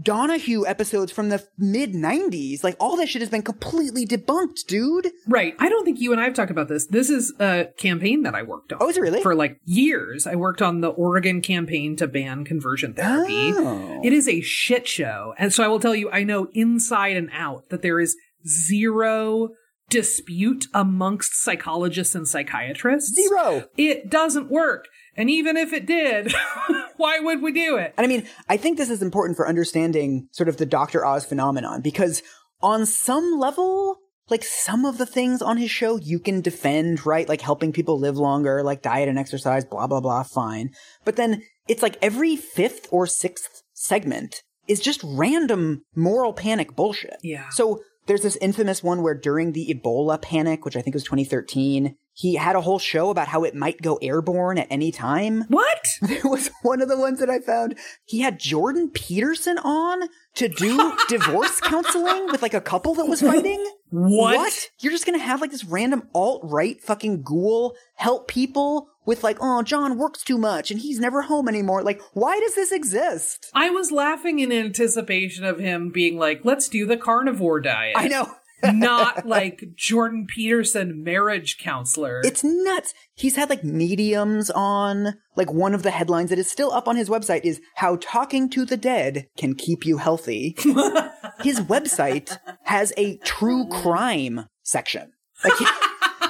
[0.00, 2.64] Donahue episodes from the mid 90s.
[2.64, 5.10] Like, all that shit has been completely debunked, dude.
[5.26, 5.54] Right.
[5.58, 6.86] I don't think you and I have talked about this.
[6.86, 8.78] This is a campaign that I worked on.
[8.80, 9.22] Oh, is it really?
[9.22, 10.26] For like years.
[10.26, 13.52] I worked on the Oregon campaign to ban conversion therapy.
[13.54, 14.00] Oh.
[14.02, 15.34] It is a shit show.
[15.38, 19.50] And so I will tell you, I know inside and out that there is zero
[19.90, 23.14] dispute amongst psychologists and psychiatrists.
[23.14, 23.68] Zero.
[23.76, 24.88] It doesn't work.
[25.16, 26.32] And even if it did,
[26.96, 27.94] why would we do it?
[27.96, 31.04] And I mean, I think this is important for understanding sort of the Dr.
[31.04, 32.22] Oz phenomenon because
[32.62, 33.98] on some level,
[34.30, 37.28] like some of the things on his show you can defend, right?
[37.28, 40.70] Like helping people live longer, like diet and exercise, blah, blah, blah, fine.
[41.04, 47.16] But then it's like every fifth or sixth segment is just random moral panic bullshit.
[47.22, 47.48] Yeah.
[47.50, 51.96] So there's this infamous one where during the Ebola panic, which I think was 2013,
[52.14, 55.44] he had a whole show about how it might go airborne at any time.
[55.48, 55.88] What?
[56.12, 57.78] There was one of the ones that I found.
[58.04, 63.22] He had Jordan Peterson on to do divorce counseling with like a couple that was
[63.22, 63.64] fighting.
[63.90, 64.68] What?
[64.80, 69.38] You're just gonna have like this random alt right fucking ghoul help people with like,
[69.40, 71.82] oh, John works too much and he's never home anymore.
[71.82, 73.50] Like, why does this exist?
[73.54, 77.96] I was laughing in anticipation of him being like, let's do the carnivore diet.
[77.96, 78.34] I know.
[78.64, 82.20] Not like Jordan Peterson marriage counselor.
[82.24, 82.94] It's nuts.
[83.14, 85.14] He's had like mediums on.
[85.34, 88.50] Like one of the headlines that is still up on his website is how talking
[88.50, 90.54] to the dead can keep you healthy.
[91.40, 95.12] his website has a true crime section.
[95.42, 95.66] Like he,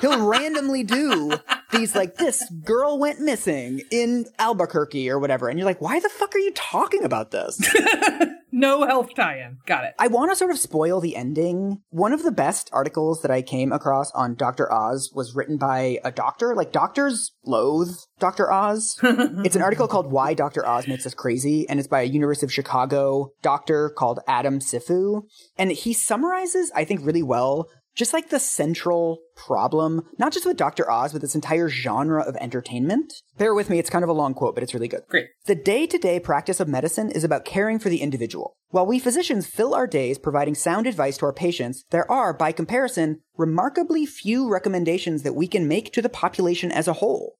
[0.03, 1.33] he'll randomly do
[1.71, 6.11] these like this girl went missing in Albuquerque or whatever and you're like why the
[6.11, 7.59] fuck are you talking about this?
[8.53, 9.59] no health tie-in.
[9.67, 9.95] Got it.
[9.99, 11.81] I want to sort of spoil the ending.
[11.89, 14.71] One of the best articles that I came across on Dr.
[14.73, 16.55] Oz was written by a doctor.
[16.55, 18.53] Like doctors loathe Dr.
[18.53, 18.99] Oz.
[19.03, 20.67] it's an article called Why Dr.
[20.67, 25.23] Oz Makes Us Crazy, and it's by a University of Chicago doctor called Adam Cifu.
[25.57, 30.57] And he summarizes, I think, really well just like the central problem, not just with
[30.57, 30.91] Dr.
[30.91, 33.13] Oz, but this entire genre of entertainment.
[33.39, 35.03] Bear with me, it's kind of a long quote, but it's really good.
[35.09, 35.29] Great.
[35.47, 38.55] The day to day practice of medicine is about caring for the individual.
[38.71, 42.53] While we physicians fill our days providing sound advice to our patients, there are, by
[42.53, 47.37] comparison, remarkably few recommendations that we can make to the population as a whole.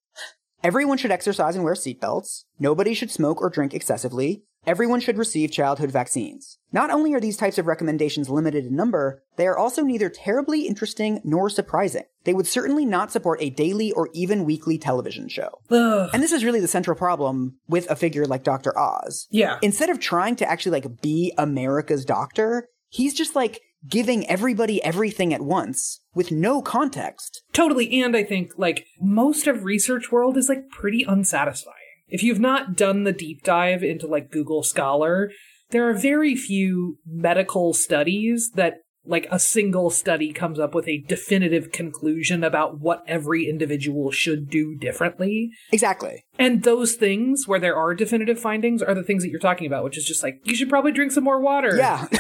[0.63, 2.45] Everyone should exercise and wear seatbelts.
[2.59, 4.45] Nobody should smoke or drink excessively.
[4.65, 6.59] Everyone should receive childhood vaccines.
[6.71, 10.69] Not only are these types of recommendations limited in number, they are also neither terribly
[10.69, 12.05] interesting nor surprising.
[12.25, 15.59] They would certainly not support a daily or even weekly television show.
[15.71, 16.11] Ugh.
[16.13, 18.79] And this is really the central problem with a figure like Dr.
[18.79, 19.27] Oz.
[19.33, 19.59] Yeah.
[19.63, 25.35] Instead of trying to actually like be America's doctor, he's just like giving everybody everything
[25.35, 27.43] at once with no context.
[27.53, 28.01] Totally.
[28.01, 31.77] And I think like most of research world is like pretty unsatisfying.
[32.13, 35.33] If you've not done the deep dive into like Google Scholar,
[35.71, 41.03] there are very few medical studies that like a single study comes up with a
[41.09, 45.51] definitive conclusion about what every individual should do differently.
[45.73, 46.25] Exactly.
[46.39, 49.85] And those things where there are definitive findings are the things that you're talking about,
[49.85, 51.77] which is just like, you should probably drink some more water.
[51.77, 52.07] Yeah.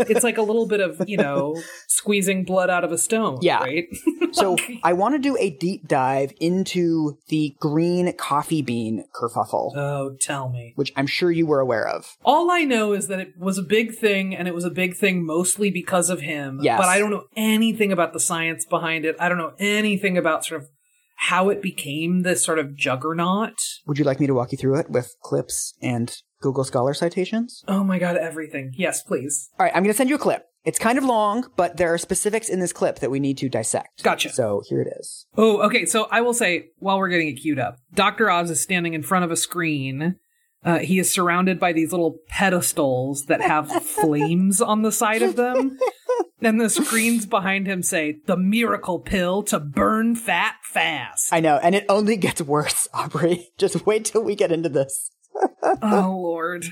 [0.00, 3.38] it's like a little bit of, you know, squeezing blood out of a stone.
[3.42, 3.58] Yeah.
[3.58, 3.86] Right.
[4.32, 10.16] so I want to do a deep dive into the green coffee bean kerfuffle, oh,
[10.20, 10.72] tell me.
[10.76, 12.16] which I'm sure you were aware of.
[12.24, 14.96] All I know is that it was a big thing and it was a big
[14.96, 16.60] thing mostly because of him.
[16.62, 16.78] Yes.
[16.78, 19.16] But I don't know anything about the science behind it.
[19.18, 20.68] I don't know anything about sort of
[21.16, 23.56] how it became this sort of juggernaut.
[23.86, 27.64] Would you like me to walk you through it with clips and Google Scholar citations?
[27.66, 28.72] Oh my god, everything.
[28.74, 29.50] Yes, please.
[29.58, 30.46] All right, I'm going to send you a clip.
[30.64, 33.48] It's kind of long, but there are specifics in this clip that we need to
[33.48, 34.02] dissect.
[34.02, 34.30] Gotcha.
[34.30, 35.26] So here it is.
[35.36, 35.86] Oh, okay.
[35.86, 38.28] So I will say, while we're getting it queued up, Dr.
[38.28, 40.16] Oz is standing in front of a screen.
[40.64, 45.36] Uh, he is surrounded by these little pedestals that have flames on the side of
[45.36, 45.78] them.
[46.42, 51.32] And the screens behind him say, the miracle pill to burn fat fast.
[51.32, 53.48] I know, and it only gets worse, Aubrey.
[53.56, 55.10] Just wait till we get into this.
[55.82, 56.66] oh, Lord.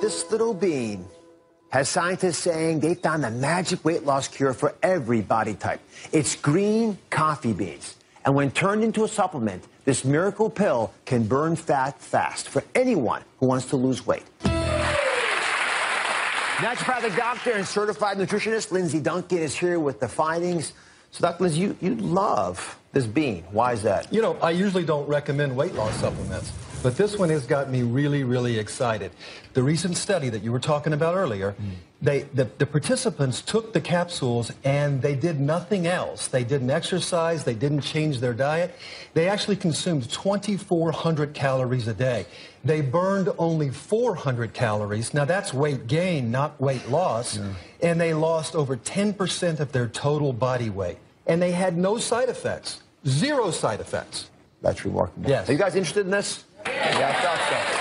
[0.00, 1.06] This little bean
[1.70, 5.80] has scientists saying they found the magic weight loss cure for every body type.
[6.12, 7.96] It's green coffee beans.
[8.24, 13.22] And when turned into a supplement, this miracle pill can burn fat fast for anyone
[13.38, 14.24] who wants to lose weight.
[16.60, 20.74] Naturopathic doctor and certified nutritionist Lindsay Duncan is here with the findings.
[21.10, 21.44] So, Dr.
[21.44, 23.44] Lindsay, you, you love this bean.
[23.50, 24.12] Why is that?
[24.12, 27.82] You know, I usually don't recommend weight loss supplements, but this one has got me
[27.82, 29.10] really, really excited.
[29.54, 31.70] The recent study that you were talking about earlier, mm.
[32.02, 36.28] they, the, the participants took the capsules and they did nothing else.
[36.28, 38.74] They didn't exercise, they didn't change their diet.
[39.14, 42.26] They actually consumed 2,400 calories a day.
[42.64, 45.14] They burned only 400 calories.
[45.14, 47.38] Now that's weight gain, not weight loss.
[47.82, 50.98] And they lost over 10% of their total body weight.
[51.26, 54.28] And they had no side effects, zero side effects.
[54.62, 55.28] That's remarkable.
[55.28, 55.48] Yes.
[55.48, 56.44] Are you guys interested in this?
[56.66, 57.80] Yeah, I thought so.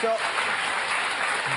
[0.00, 0.16] So,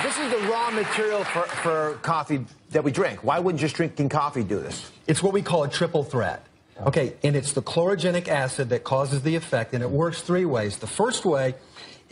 [0.04, 3.24] this is the raw material for, for coffee that we drink.
[3.24, 4.92] Why wouldn't just drinking coffee do this?
[5.08, 6.46] It's what we call a triple threat.
[6.80, 6.88] Oh.
[6.88, 10.78] Okay, and it's the chlorogenic acid that causes the effect, and it works three ways.
[10.78, 11.56] The first way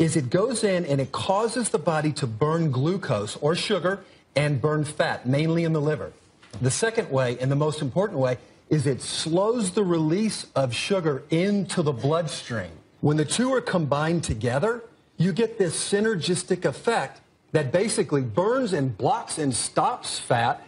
[0.02, 4.04] is it goes in and it causes the body to burn glucose or sugar
[4.36, 6.12] and burn fat, mainly in the liver.
[6.60, 8.40] The second way, and the most important way,
[8.72, 12.72] is it slows the release of sugar into the bloodstream.
[13.02, 14.84] When the two are combined together,
[15.18, 20.66] you get this synergistic effect that basically burns and blocks and stops fat,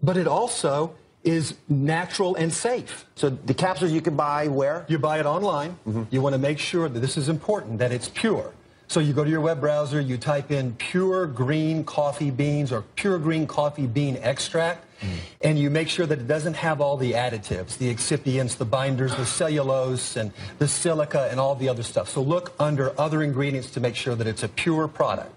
[0.00, 0.94] but it also
[1.24, 3.04] is natural and safe.
[3.16, 4.86] So the capsules you can buy where?
[4.86, 5.76] You buy it online.
[5.88, 6.04] Mm-hmm.
[6.10, 8.52] You want to make sure that this is important, that it's pure.
[8.88, 12.82] So you go to your web browser, you type in pure green coffee beans or
[12.94, 14.84] pure green coffee bean extract,
[15.42, 19.14] and you make sure that it doesn't have all the additives, the excipients, the binders,
[19.16, 22.08] the cellulose, and the silica, and all the other stuff.
[22.08, 25.32] So look under other ingredients to make sure that it's a pure product.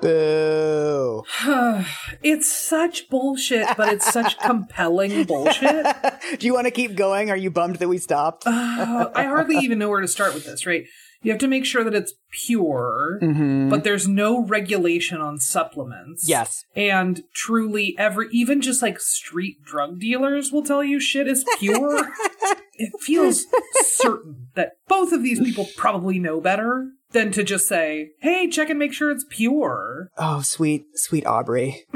[0.00, 1.24] Boo.
[2.22, 5.86] It's such bullshit, but it's such compelling bullshit.
[6.38, 7.30] Do you want to keep going?
[7.30, 8.46] Are you bummed that we stopped?
[8.46, 10.86] Uh, I hardly even know where to start with this, right?
[11.22, 13.68] You have to make sure that it's pure, mm-hmm.
[13.68, 16.28] but there's no regulation on supplements.
[16.28, 16.64] Yes.
[16.76, 22.08] And truly, every, even just like street drug dealers will tell you shit is pure.
[22.74, 23.46] it feels
[23.80, 28.70] certain that both of these people probably know better than to just say, hey, check
[28.70, 30.10] and make sure it's pure.
[30.18, 31.84] Oh, sweet, sweet Aubrey.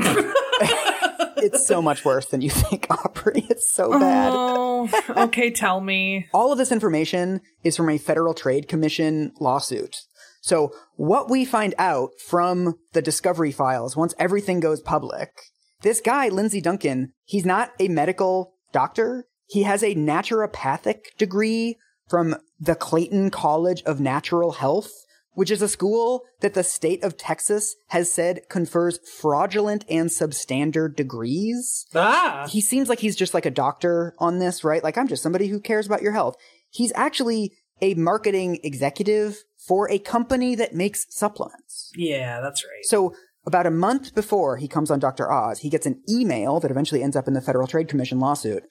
[1.42, 3.46] it's so much worse than you think, Aubrey.
[3.50, 4.32] It's so bad.
[4.34, 6.28] Oh, okay, tell me.
[6.32, 9.96] All of this information is from a Federal Trade Commission lawsuit.
[10.40, 15.30] So what we find out from the discovery files, once everything goes public,
[15.82, 19.26] this guy, Lindsay Duncan, he's not a medical doctor.
[19.46, 21.76] He has a naturopathic degree
[22.08, 24.90] from the Clayton College of Natural Health,
[25.34, 30.96] which is a school that the state of Texas has said confers fraudulent and substandard
[30.96, 31.86] degrees.
[31.94, 32.46] Ah.
[32.50, 34.82] He seems like he's just like a doctor on this, right?
[34.82, 36.36] Like, I'm just somebody who cares about your health.
[36.70, 41.90] He's actually a marketing executive for a company that makes supplements.
[41.96, 42.84] Yeah, that's right.
[42.84, 43.14] So,
[43.44, 45.30] about a month before he comes on Dr.
[45.32, 48.62] Oz, he gets an email that eventually ends up in the Federal Trade Commission lawsuit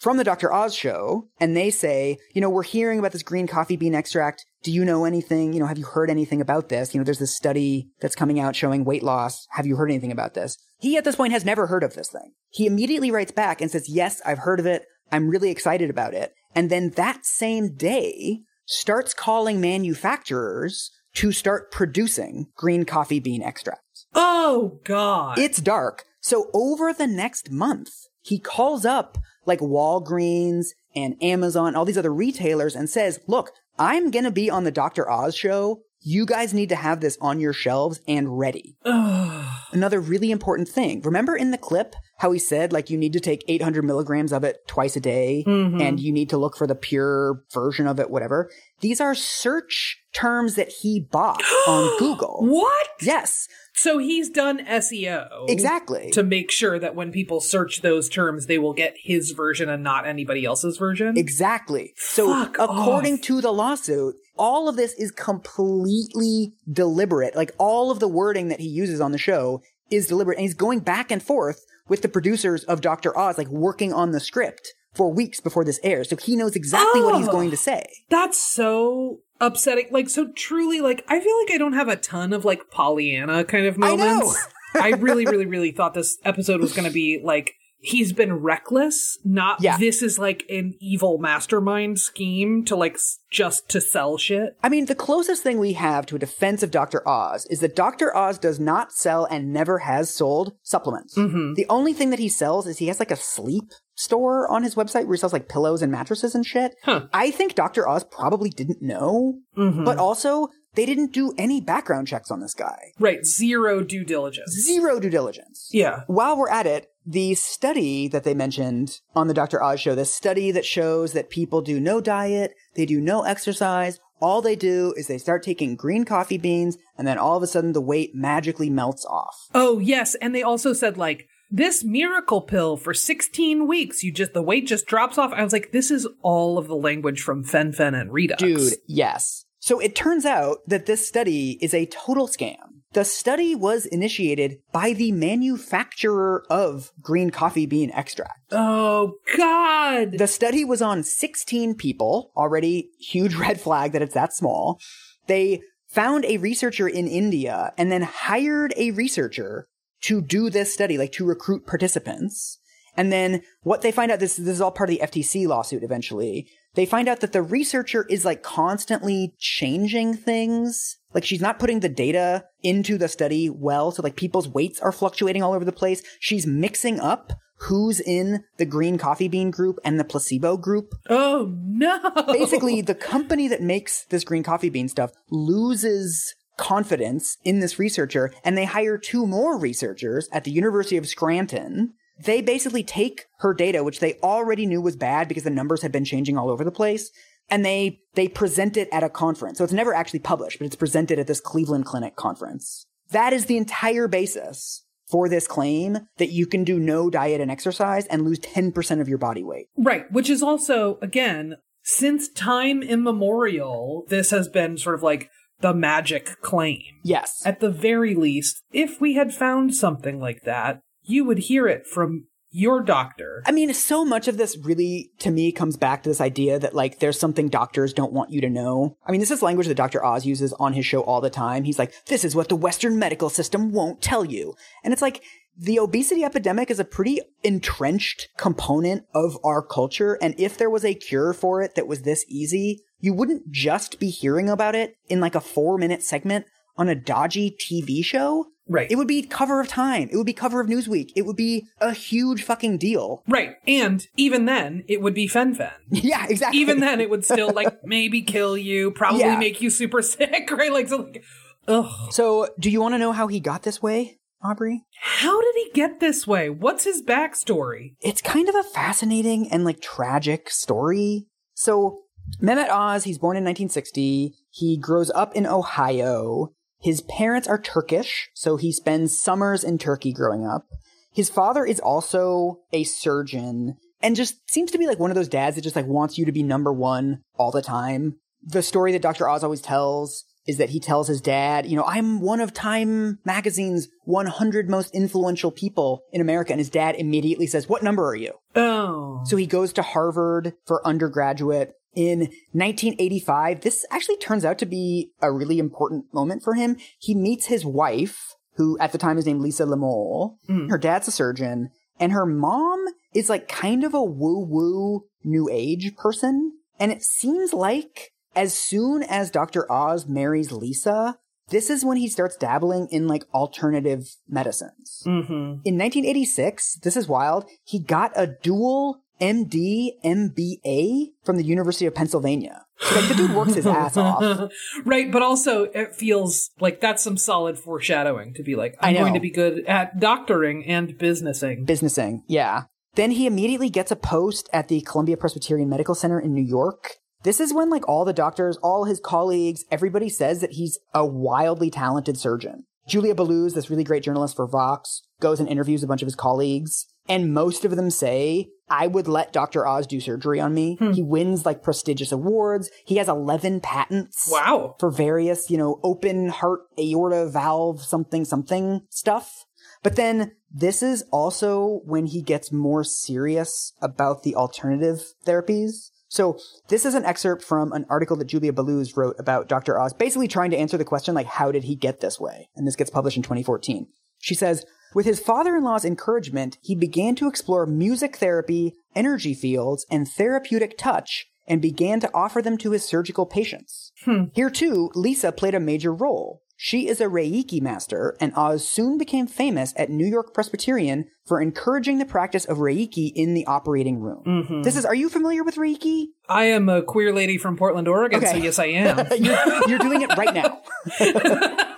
[0.00, 0.52] from the Dr.
[0.52, 4.46] Oz show, and they say, you know, we're hearing about this green coffee bean extract.
[4.62, 5.52] Do you know anything?
[5.52, 6.94] You know, have you heard anything about this?
[6.94, 9.46] You know, there's this study that's coming out showing weight loss.
[9.50, 10.56] Have you heard anything about this?
[10.78, 12.32] He at this point has never heard of this thing.
[12.48, 14.86] He immediately writes back and says, yes, I've heard of it.
[15.12, 16.32] I'm really excited about it.
[16.54, 24.06] And then that same day starts calling manufacturers to start producing green coffee bean extract.
[24.14, 25.38] Oh, God.
[25.38, 26.04] It's dark.
[26.20, 27.90] So over the next month,
[28.30, 34.12] he calls up like Walgreens and Amazon, all these other retailers and says, look, I'm
[34.12, 35.10] going to be on the Dr.
[35.10, 35.82] Oz show.
[36.00, 38.76] You guys need to have this on your shelves and ready.
[38.84, 41.02] Another really important thing.
[41.02, 44.44] Remember in the clip how he said like you need to take 800 milligrams of
[44.44, 45.80] it twice a day mm-hmm.
[45.80, 48.48] and you need to look for the pure version of it, whatever.
[48.80, 52.46] These are search terms that he bought on Google.
[52.46, 52.88] what?
[53.02, 53.48] Yes,
[53.82, 55.48] So he's done SEO.
[55.48, 56.10] exactly.
[56.12, 59.82] To make sure that when people search those terms, they will get his version and
[59.82, 61.16] not anybody else's version.
[61.16, 61.94] Exactly.
[61.96, 63.20] So, Fuck according off.
[63.22, 67.34] to the lawsuit, all of this is completely deliberate.
[67.36, 70.36] Like all of the wording that he uses on the show is deliberate.
[70.38, 73.16] And he's going back and forth with the producers of Dr.
[73.18, 76.08] Oz, like working on the script for weeks before this airs.
[76.10, 77.32] So he knows exactly what he's Oh.
[77.32, 77.84] going to say.
[78.08, 79.86] That's so upsetting.
[79.90, 83.44] Like, so truly, like, I feel like I don't have a ton of, like, Pollyanna
[83.44, 84.18] kind of I know.
[84.20, 84.46] moments.
[84.74, 89.18] I, really, really, really thought this episode was going to be, like, he's been reckless,
[89.24, 89.78] not Yeah.
[89.78, 94.56] this is, like, an evil mastermind scheme to, like, s- just to sell shit.
[94.62, 97.06] I mean, the closest thing we have to a defense of Dr.
[97.08, 98.14] Oz is that Dr.
[98.14, 101.16] Oz does not sell and never has sold supplements.
[101.16, 101.54] Mm-hmm.
[101.54, 103.64] The only thing that he sells is he has like a sleep
[104.00, 106.74] store on his website where he sells like pillows and mattresses and shit.
[106.84, 107.06] Huh.
[107.12, 107.88] I think Dr.
[107.88, 109.84] Oz probably didn't know, mm-hmm.
[109.84, 112.92] but also they didn't do any background checks on this guy.
[112.98, 113.24] Right.
[113.24, 114.50] Zero due diligence.
[114.52, 115.68] Zero due diligence.
[115.72, 116.02] Yeah.
[116.06, 119.62] While we're at it, the study that they mentioned on the Dr.
[119.62, 123.98] Oz show, this study that shows that people do no diet, they do no exercise,
[124.20, 127.46] all they do is they start taking green coffee beans, and then all of a
[127.46, 129.48] sudden the weight magically melts off.
[129.54, 130.14] Oh, yes.
[130.16, 134.66] And they also said, like, this miracle pill for 16 weeks, you just, the weight
[134.66, 135.32] just drops off.
[135.32, 138.42] I was like, this is all of the language from Fen Phen and Redux.
[138.42, 139.44] Dude, yes.
[139.58, 142.56] So it turns out that this study is a total scam.
[142.92, 148.40] The study was initiated by the manufacturer of green coffee bean extract.
[148.50, 150.18] Oh, God.
[150.18, 154.80] The study was on 16 people, already huge red flag that it's that small.
[155.28, 159.66] They found a researcher in India and then hired a researcher
[160.02, 162.58] to do this study, like to recruit participants.
[162.96, 165.82] And then what they find out, this, this is all part of the FTC lawsuit
[165.82, 166.48] eventually.
[166.74, 170.98] They find out that the researcher is like constantly changing things.
[171.14, 173.90] Like she's not putting the data into the study well.
[173.90, 176.02] So like people's weights are fluctuating all over the place.
[176.20, 180.94] She's mixing up who's in the green coffee bean group and the placebo group.
[181.10, 181.98] oh, no.
[182.32, 188.32] Basically, the company that makes this green coffee bean stuff loses confidence in this researcher
[188.44, 191.94] and they hire two more researchers at the University of Scranton.
[192.22, 195.90] they basically take her data, which they already knew was bad because the numbers had
[195.90, 197.10] been changing all over the place,
[197.48, 199.56] and they they present it at a conference.
[199.56, 202.84] So it's never actually published, but it's presented at this Cleveland Clinic conference.
[203.10, 207.50] That is the entire basis for this claim that you can do no diet and
[207.50, 209.66] exercise and lose 10% of your body weight.
[209.78, 215.30] Right, which is also again, since time immemorial, this has been sort of like
[215.60, 216.82] the magic claim.
[217.02, 217.42] Yes.
[217.44, 221.86] At the very least, if we had found something like that, you would hear it
[221.86, 223.42] from your doctor.
[223.46, 226.74] I mean, so much of this really, to me, comes back to this idea that,
[226.74, 228.96] like, there's something doctors don't want you to know.
[229.06, 230.04] I mean, this is language that Dr.
[230.04, 231.64] Oz uses on his show all the time.
[231.64, 234.54] He's like, this is what the Western medical system won't tell you.
[234.82, 235.22] And it's like,
[235.56, 240.18] the obesity epidemic is a pretty entrenched component of our culture.
[240.22, 243.98] And if there was a cure for it that was this easy, you wouldn't just
[243.98, 246.46] be hearing about it in like a four minute segment
[246.76, 248.46] on a dodgy TV show.
[248.68, 248.88] Right.
[248.90, 250.08] It would be cover of Time.
[250.12, 251.10] It would be cover of Newsweek.
[251.16, 253.24] It would be a huge fucking deal.
[253.26, 253.56] Right.
[253.66, 255.72] And even then, it would be fen-phen.
[255.90, 256.60] Yeah, exactly.
[256.60, 259.38] Even then, it would still, like, maybe kill you, probably Yeah.
[259.38, 260.72] make you super sick, right?
[260.72, 261.24] Like, so, like,
[261.66, 262.12] ugh.
[262.12, 264.84] So, do you want to know how he got this way, Aubrey?
[265.00, 266.48] How did he get this way?
[266.48, 267.96] What's his backstory?
[268.00, 271.26] It's kind of a fascinating and like tragic story.
[271.54, 272.02] So,
[272.40, 274.34] Mehmet Oz, he's born in 1960.
[274.50, 276.52] He grows up in Ohio.
[276.80, 280.66] His parents are Turkish, so he spends summers in Turkey growing up.
[281.12, 285.28] His father is also a surgeon and just seems to be like one of those
[285.28, 288.16] dads that just like wants you to be number one all the time.
[288.42, 289.28] The story that Dr.
[289.28, 293.18] Oz always tells is that he tells his dad, you know, I'm one of Time
[293.24, 296.52] Magazine's 100 most influential people in America.
[296.52, 298.32] And his dad immediately says, What number are you?
[298.56, 299.22] Oh.
[299.26, 301.74] So he goes to Harvard for undergraduate.
[301.94, 302.20] In
[302.52, 306.76] 1985, this actually turns out to be a really important moment for him.
[306.98, 310.36] He meets his wife, who at the time is named Lisa Lemole.
[310.68, 312.84] Her dad's a surgeon, and her mom
[313.14, 316.52] is like kind of a woo woo new age person.
[316.78, 319.70] And it seems like as soon as Dr.
[319.70, 321.18] Oz marries Lisa,
[321.48, 325.02] this is when he starts dabbling in like alternative medicines.
[325.04, 325.62] Mm-hmm.
[325.64, 331.94] In 1986, this is wild, he got a dual MD MBA from the University of
[331.94, 332.64] Pennsylvania.
[332.94, 334.50] Like the dude works his ass off.
[334.84, 339.14] right, but also it feels like that's some solid foreshadowing to be like, I'm going
[339.14, 341.66] to be good at doctoring and businessing.
[341.66, 342.64] Businessing, yeah.
[342.94, 346.96] Then he immediately gets a post at the Columbia Presbyterian Medical Center in New York.
[347.22, 351.04] This is when like all the doctors, all his colleagues, everybody says that he's a
[351.04, 352.64] wildly talented surgeon.
[352.88, 356.16] Julia Belluz, this really great journalist for Vox, goes and interviews a bunch of his
[356.16, 359.66] colleagues, and most of them say, I would let Dr.
[359.66, 360.76] Oz do surgery on me.
[360.76, 360.92] Hmm.
[360.92, 362.70] He wins like prestigious awards.
[362.86, 364.76] He has 11 patents Wow.
[364.78, 369.44] for various, you know, open heart aorta valve something something stuff.
[369.82, 375.90] But then this is also when he gets more serious about the alternative therapies.
[376.08, 379.78] So this is an excerpt from an article that Julia Belluz wrote about Dr.
[379.80, 382.48] Oz, basically trying to answer the question like, how did he get this way?
[382.56, 383.86] And this gets published in 2014.
[384.18, 390.08] She says, with his father-in-law's encouragement, he began to explore music therapy, energy fields, and
[390.08, 393.92] therapeutic touch, and began to offer them to his surgical patients.
[394.04, 394.24] Hmm.
[394.34, 396.42] Here too, Lisa played a major role.
[396.62, 401.40] She is a Reiki master, and Oz soon became famous at New York Presbyterian for
[401.40, 404.22] encouraging the practice of Reiki in the operating room.
[404.26, 404.62] Mm-hmm.
[404.62, 406.08] This is, are you familiar with Reiki?
[406.28, 408.42] I am a queer lady from Portland, Oregon, so Okay.
[408.42, 409.06] yes, I am.
[409.22, 410.60] you're, you're doing it right now.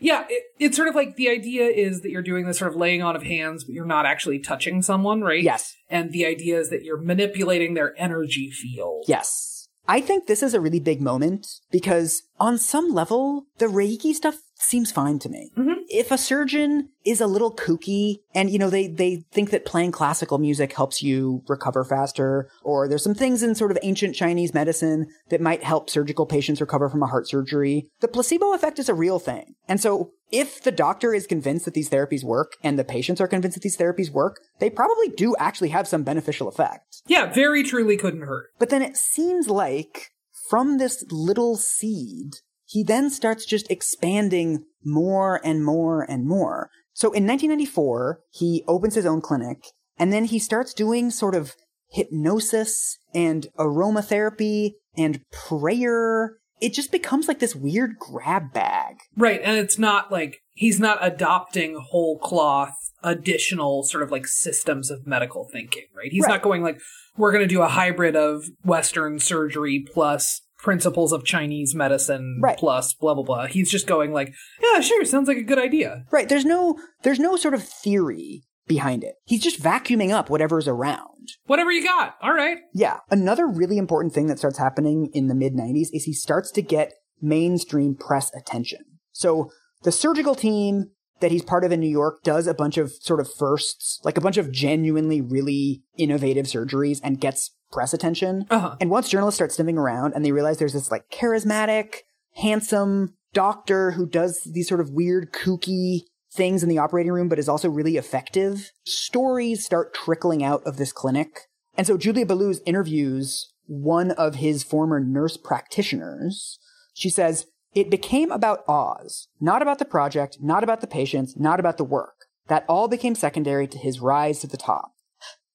[0.00, 2.76] yeah, it, it's sort of like the idea is that you're doing this sort of
[2.76, 5.42] laying on of hands, but you're not actually touching someone, right?
[5.42, 5.74] Yes.
[5.90, 9.04] And the idea is that you're manipulating their energy field.
[9.08, 9.68] Yes.
[9.86, 14.36] I think this is a really big moment because on some level, the Reiki stuff
[14.58, 15.50] seems fine to me.
[15.56, 15.80] Mm-hmm.
[15.88, 19.92] If a surgeon is a little kooky and, you know, they, they think that playing
[19.92, 24.52] classical music helps you recover faster, or there's some things in sort of ancient Chinese
[24.52, 28.88] medicine that might help surgical patients recover from a heart surgery, the placebo effect is
[28.88, 29.54] a real thing.
[29.66, 33.28] And so if the doctor is convinced that these therapies work and the patients are
[33.28, 37.02] convinced that these therapies work, they probably do actually have some beneficial effect.
[37.06, 38.48] Yeah, very truly couldn't hurt.
[38.58, 40.10] But then it seems like
[40.50, 42.34] from this little seed,
[42.68, 46.68] he then starts just expanding more and more and more.
[46.92, 49.64] So in 1994, he opens his own clinic
[49.98, 51.54] and then he starts doing sort of
[51.90, 56.36] hypnosis and aromatherapy and prayer.
[56.60, 58.96] It just becomes like this weird grab bag.
[59.16, 64.90] Right, and it's not like he's not adopting whole cloth additional sort of like systems
[64.90, 66.10] of medical thinking, right?
[66.10, 66.32] He's Right.
[66.32, 66.80] not going like
[67.16, 72.58] we're going to do a hybrid of western surgery plus principles of Chinese medicine Right.
[72.58, 73.46] plus blah blah blah.
[73.46, 76.04] He's just going like, yeah, sure, sounds like a good idea.
[76.10, 76.28] Right.
[76.28, 79.14] There's no, there's no sort of theory behind it.
[79.24, 81.32] He's just vacuuming up whatever's around.
[81.46, 82.16] Whatever you got.
[82.22, 82.58] All right.
[82.74, 82.98] Yeah.
[83.10, 86.62] Another really important thing that starts happening in the mid 90s is he starts to
[86.62, 86.92] get
[87.22, 88.80] mainstream press attention.
[89.12, 89.50] So
[89.82, 90.90] the surgical team
[91.20, 94.16] that he's part of in New York does a bunch of sort of firsts, like
[94.16, 98.46] a bunch of genuinely really innovative surgeries and gets press attention.
[98.50, 98.76] Uh-huh.
[98.80, 101.96] And once journalists start sniffing around and they realize there's this like charismatic,
[102.36, 106.02] handsome doctor who does these sort of weird, kooky
[106.32, 110.76] things in the operating room, but is also really effective, stories start trickling out of
[110.76, 111.40] this clinic.
[111.74, 116.58] And so Julia Belluz interviews one of his former nurse practitioners.
[116.94, 121.60] She says, it became about Oz, not about the project, not about the patients, not
[121.60, 122.14] about the work.
[122.48, 124.92] That all became secondary to his rise to the top.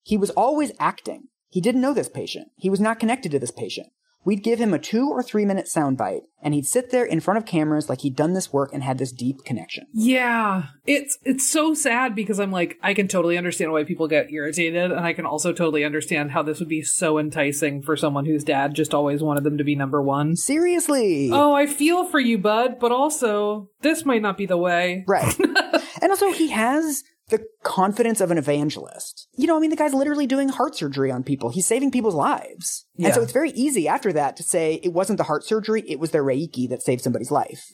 [0.03, 1.30] He was always acting.
[1.54, 2.49] He didn't know this patient.
[2.56, 3.89] He was not connected to this patient.
[4.26, 7.38] We'd give him a two or three minute soundbite, and he'd sit there in front
[7.38, 9.86] of cameras like he'd done this work and had this deep connection.
[9.93, 10.64] Yeah.
[10.88, 14.91] It's it's so sad because I'm like, I can totally understand why people get irritated,
[14.91, 18.43] and I can also totally understand how this would be so enticing for someone whose
[18.43, 20.36] dad just always wanted them to be number one.
[20.36, 21.30] Seriously.
[21.32, 25.04] Oh, I feel for you, bud, but also this might not be the way.
[25.08, 25.38] Right.
[26.01, 29.27] and also, he has the confidence of an evangelist.
[29.36, 31.49] You know, I mean, the guy's literally doing heart surgery on people.
[31.49, 32.86] He's saving people's lives.
[32.99, 35.99] And so it's very easy after that to say it wasn't the heart surgery, it
[35.99, 37.71] was the Reiki that saved somebody's life.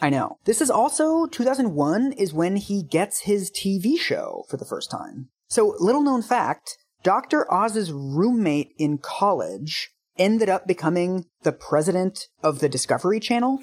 [0.00, 0.38] I know.
[0.46, 5.28] This is also 2001 is when he gets his TV show for the first time.
[5.46, 7.52] So, little known fact, Dr.
[7.52, 13.58] Oz's roommate in college ended up becoming the president of the Discovery Channel.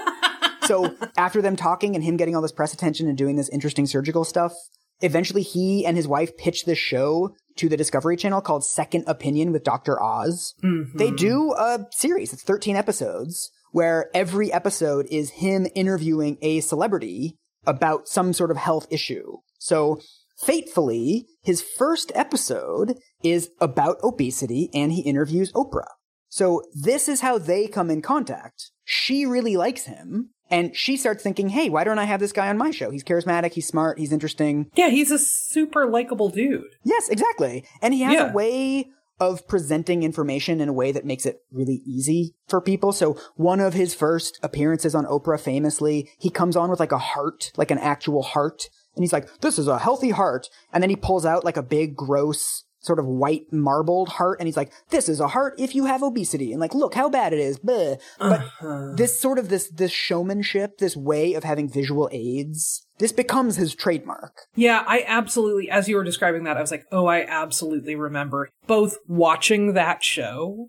[0.64, 3.86] so, after them talking and him getting all this press attention and doing this interesting
[3.86, 4.52] surgical stuff,
[5.00, 9.52] eventually he and his wife pitched this show to the Discovery Channel called Second Opinion
[9.52, 10.00] with Dr.
[10.02, 10.54] Oz.
[10.94, 11.16] They mm-hmm.
[11.16, 17.36] do a series, it's 13 episodes, where every episode is him interviewing a celebrity
[17.66, 19.36] about some sort of health issue.
[19.58, 20.00] So,
[20.38, 25.88] fatefully, his first episode is about obesity and he interviews Oprah.
[26.30, 28.70] So, this is how they come in contact.
[28.84, 30.30] She really likes him.
[30.52, 32.90] And she starts thinking, hey, why don't I have this guy on my show?
[32.90, 34.68] He's charismatic, he's smart, he's interesting.
[34.74, 36.64] Yeah, he's a super likable dude.
[36.82, 37.64] Yes, exactly.
[37.80, 38.30] And he has Yeah.
[38.30, 38.88] a way
[39.20, 42.90] of presenting information in a way that makes it really easy for people.
[42.90, 46.98] So one of his first appearances on Oprah famously, he comes on with like a
[46.98, 48.64] heart, like an actual heart.
[48.96, 50.48] And he's like, this is a healthy heart.
[50.72, 54.38] And then he pulls out like a big, gross, sort of white marbled heart.
[54.40, 56.52] And he's like, this is a heart if you have obesity.
[56.52, 57.58] And like, look how bad it is.
[57.58, 58.00] Bleh.
[58.18, 58.92] But uh-huh.
[58.96, 63.74] this sort of this, this showmanship, this way of having visual aids, this becomes his
[63.74, 64.42] trademark.
[64.54, 68.50] Yeah, I absolutely, as you were describing that, I was like, oh, I absolutely remember
[68.66, 70.68] both watching that show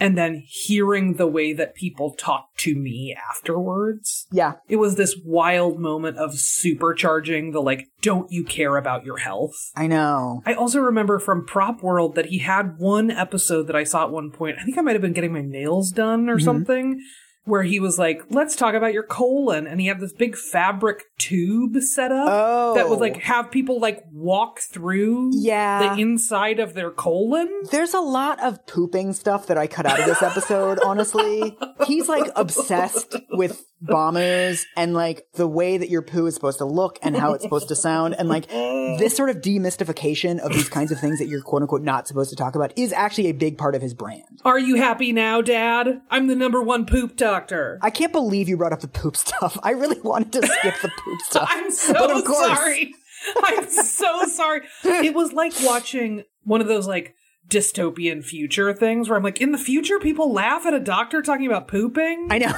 [0.00, 4.26] and then hearing the way that people talked to me afterwards.
[4.32, 4.54] Yeah.
[4.68, 9.54] It was this wild moment of supercharging the like, don't you care about your health?
[9.76, 10.42] I know.
[10.44, 14.10] I also remember from Prop World that he had one episode that I saw at
[14.10, 14.56] one point.
[14.60, 16.30] I think I might have been getting my nails done Mm-hmm.
[16.30, 17.00] or something,
[17.44, 19.66] where he was like, let's talk about your colon.
[19.66, 22.74] And he had this big fabric tube set up Oh.
[22.74, 23.20] that would like oh.
[23.20, 25.94] have people like walk through Yeah.
[25.94, 27.50] the inside of their colon.
[27.70, 31.56] There's a lot of pooping stuff that I cut out of this episode, honestly.
[31.86, 36.64] He's like obsessed with bombers and like the way that your poo is supposed to
[36.64, 38.14] look and how it's supposed to sound.
[38.16, 41.82] And like this sort of demystification of these kinds of things that you're quote unquote
[41.82, 44.40] not supposed to talk about is actually a big part of his brand.
[44.44, 46.00] Are you happy now, Dad?
[46.10, 47.78] I'm the number one poop doctor.
[47.82, 49.58] I can't believe you brought up the poop stuff.
[49.62, 51.48] I really wanted to skip the poop stuff.
[51.50, 52.94] I'm so sorry.
[53.44, 54.62] I'm so sorry.
[54.84, 57.14] It was like watching one of those like
[57.48, 61.46] dystopian future things where I'm like, in the future, people laugh at a doctor talking
[61.46, 62.28] about pooping.
[62.30, 62.52] I know.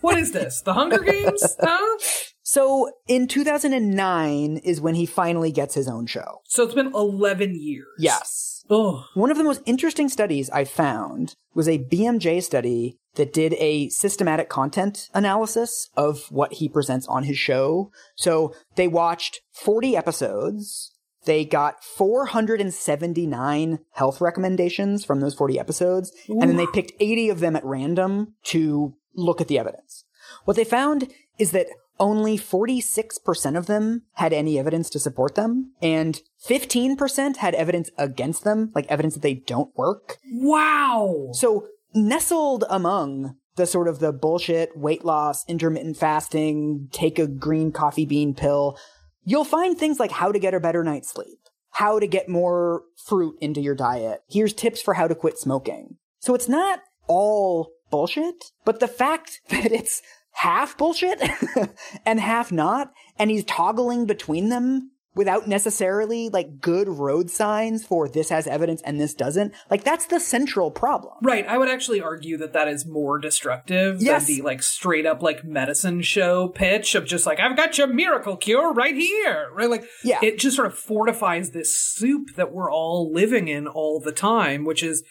[0.00, 0.60] what is this?
[0.62, 1.56] The Hunger Games?
[1.60, 1.98] Huh?
[2.42, 6.42] So in 2009 is when he finally gets his own show.
[6.44, 7.86] So it's been 11 years.
[7.98, 8.64] Yes.
[8.68, 13.54] Oh, One of the most interesting studies I found was a BMJ study that did
[13.54, 17.90] a systematic content analysis of what he presents on his show.
[18.14, 20.92] So they watched 40 episodes.
[21.24, 27.40] They got 479 health recommendations from those 40 episodes, and then they picked 80 of
[27.40, 30.04] them at random to look at the evidence.
[30.44, 31.66] What they found is that
[31.98, 38.44] only 46% of them had any evidence to support them, and 15% had evidence against
[38.44, 40.18] them, like evidence that they don't work.
[40.30, 41.28] wow.
[41.32, 47.72] So, nestled among the sort of the bullshit weight loss, intermittent fasting, take a green
[47.72, 48.78] coffee bean pill,
[49.24, 51.38] you'll find things like how to get a better night's sleep,
[51.70, 54.20] how to get more fruit into your diet.
[54.28, 55.96] Here's tips for how to quit smoking.
[56.20, 61.20] So it's not all bullshit, but the fact that it's half bullshit
[62.06, 68.06] and half not, and he's toggling between them without necessarily like good road signs for
[68.08, 69.52] this has evidence and this doesn't.
[69.70, 71.14] Like that's the central problem.
[71.22, 71.44] Right.
[71.48, 74.26] I would actually argue that that is more destructive Yes.
[74.26, 77.86] than the like straight up like medicine show pitch of just like, I've got your
[77.88, 79.48] miracle cure right here.
[79.52, 79.70] Right.
[79.70, 80.20] Like, Yeah.
[80.22, 84.64] it just sort of fortifies this soup that we're all living in all the time,
[84.64, 85.02] which is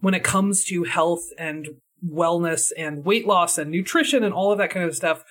[0.00, 1.68] when it comes to health and
[2.06, 5.24] wellness and weight loss and nutrition and all of that kind of stuff,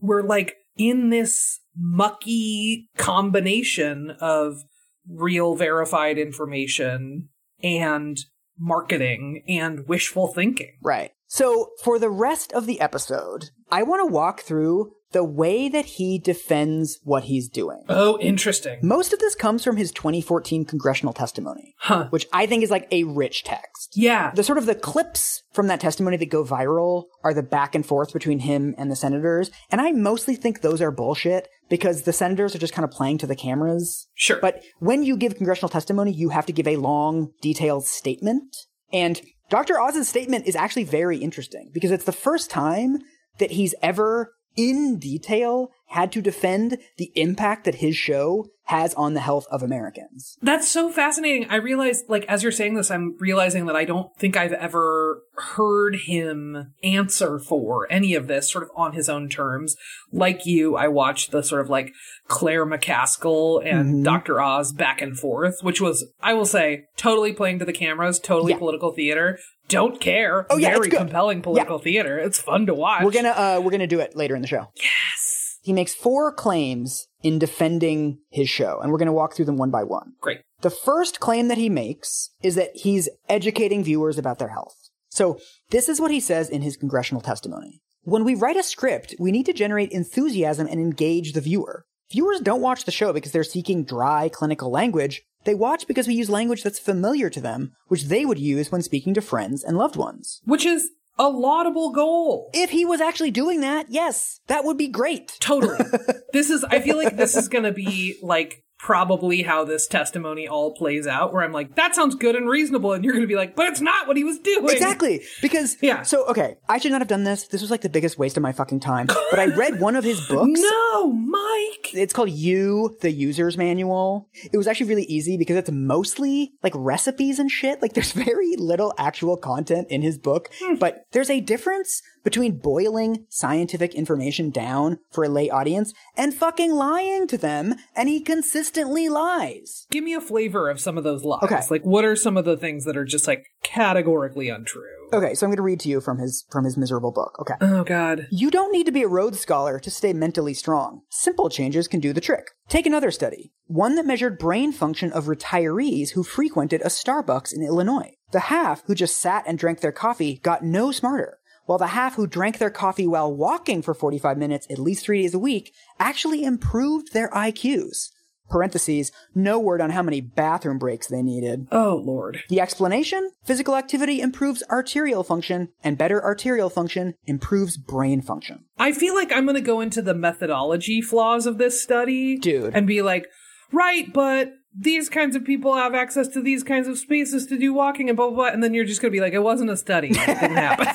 [0.00, 4.62] we're like in this mucky combination of
[5.08, 7.28] real verified information
[7.62, 8.18] and
[8.58, 10.72] marketing and wishful thinking.
[10.82, 11.12] Right.
[11.26, 15.84] So for the rest of the episode, I want to walk through the way that
[15.86, 17.82] he defends what he's doing.
[17.88, 18.78] Oh, interesting.
[18.82, 22.08] Most of this comes from his 2014 congressional testimony, Huh.
[22.10, 23.92] which I think is like a rich text.
[23.94, 24.32] Yeah.
[24.34, 27.84] The sort of the clips from that testimony that go viral are the back and
[27.86, 29.50] forth between him and the senators.
[29.70, 33.18] And I mostly think those are bullshit because the senators are just kind of playing
[33.18, 34.08] to the cameras.
[34.14, 34.38] Sure.
[34.40, 38.56] But when you give congressional testimony, you have to give a long, detailed statement.
[38.92, 39.80] And Dr.
[39.80, 42.98] Oz's statement is actually very interesting because it's the first time
[43.38, 49.14] that he's ever in detail had to defend the impact that his show has on
[49.14, 50.36] the health of Americans.
[50.42, 51.48] That's so fascinating.
[51.48, 55.22] I realize, like, as you're saying this, I'm realizing that I don't think I've ever
[55.36, 59.74] heard him answer for any of this sort of on his own terms.
[60.12, 61.92] Like you, I watched the sort of like
[62.26, 64.02] Claire McCaskill and Mm-hmm.
[64.02, 64.40] Dr.
[64.42, 68.52] Oz back and forth, which was, I will say, totally playing to the cameras, totally
[68.52, 68.58] Yeah.
[68.58, 69.38] political theater.
[69.68, 70.46] Don't care.
[70.50, 72.18] Oh, yeah, Very compelling political theater.
[72.18, 73.04] It's fun to watch.
[73.04, 74.66] We're gonna uh we're gonna do it later in the show.
[74.76, 75.27] Yes.
[75.68, 79.70] He makes four claims in defending his show, and we're gonna walk through them one
[79.70, 80.14] by one.
[80.18, 80.40] Great.
[80.62, 84.88] The first claim that he makes is that he's educating viewers about their health.
[85.10, 85.38] So,
[85.68, 87.82] this is what he says in his congressional testimony.
[88.04, 91.84] When we write a script, we need to generate enthusiasm and engage the viewer.
[92.10, 95.22] Viewers don't watch the show because they're seeking dry clinical language.
[95.44, 98.80] They watch because we use language that's familiar to them, which they would use when
[98.80, 100.40] speaking to friends and loved ones.
[100.46, 100.88] Which is
[101.18, 102.50] a laudable goal.
[102.54, 105.36] If he was actually doing that, yes, that would be great.
[105.40, 105.78] Totally.
[106.32, 110.46] this is, I feel like this is going to be like probably how this testimony
[110.46, 112.92] all plays out, where I'm like, that sounds good and reasonable.
[112.92, 114.68] And you're going to be like, but it's not what he was doing.
[114.68, 115.22] Exactly.
[115.42, 116.02] Because, Yeah.
[116.02, 117.48] So, okay, I should not have done this.
[117.48, 119.06] This was like the biggest waste of my fucking time.
[119.06, 120.60] But I read one of his books.
[120.68, 121.94] No, Mike.
[121.94, 124.28] It's called You, the User's Manual.
[124.52, 127.80] It was actually really easy because it's mostly like recipes and shit.
[127.80, 130.76] Like there's very little actual content in his book, hmm.
[130.76, 136.72] but there's a difference between boiling scientific information down for a lay audience and fucking
[136.72, 137.74] lying to them.
[137.94, 139.86] And he consistently lies.
[139.90, 141.42] Give me a flavor of some of those lies.
[141.42, 141.60] Okay.
[141.70, 144.82] Like, what are some of the things that are just like categorically untrue?
[145.12, 147.36] Okay, so I'm going to read to you from his from his miserable book.
[147.40, 147.54] Okay.
[147.60, 148.26] Oh, God.
[148.30, 151.00] You don't need to be a Rhodes Scholar to stay mentally strong.
[151.08, 152.50] Simple changes can do the trick.
[152.68, 157.62] Take another study, one that measured brain function of retirees who frequented a Starbucks in
[157.62, 158.12] Illinois.
[158.32, 161.38] The half who just sat and drank their coffee got no smarter,
[161.68, 165.20] while the half who drank their coffee while walking for 45 minutes at least three
[165.20, 168.08] days a week actually improved their IQs.
[168.48, 171.68] Parentheses, no word on how many bathroom breaks they needed.
[171.70, 172.40] Oh, Lord.
[172.48, 173.32] The explanation?
[173.44, 178.64] Physical activity improves arterial function, and better arterial function improves brain function.
[178.78, 182.38] I feel like I'm going to go into the methodology flaws of this study.
[182.38, 182.74] Dude.
[182.74, 183.26] And be like,
[183.70, 187.74] right, but these kinds of people have access to these kinds of spaces to do
[187.74, 188.46] walking and blah, blah, blah.
[188.46, 190.10] And then you're just going to be like, it wasn't a study.
[190.10, 190.86] It didn't happen.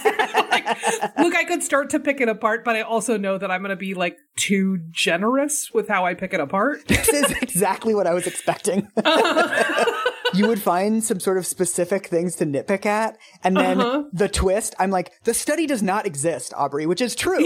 [0.49, 0.63] like,
[1.17, 3.71] look, I could start to pick it apart, but I also know that I'm going
[3.71, 6.83] to be like too generous with how I pick it apart.
[6.93, 8.87] This is exactly what I was expecting.
[10.33, 14.03] you would find some sort of specific things to nitpick at, and then uh-huh.
[14.13, 17.43] the twist, I'm like, the study does not exist, Aubrey, which is true.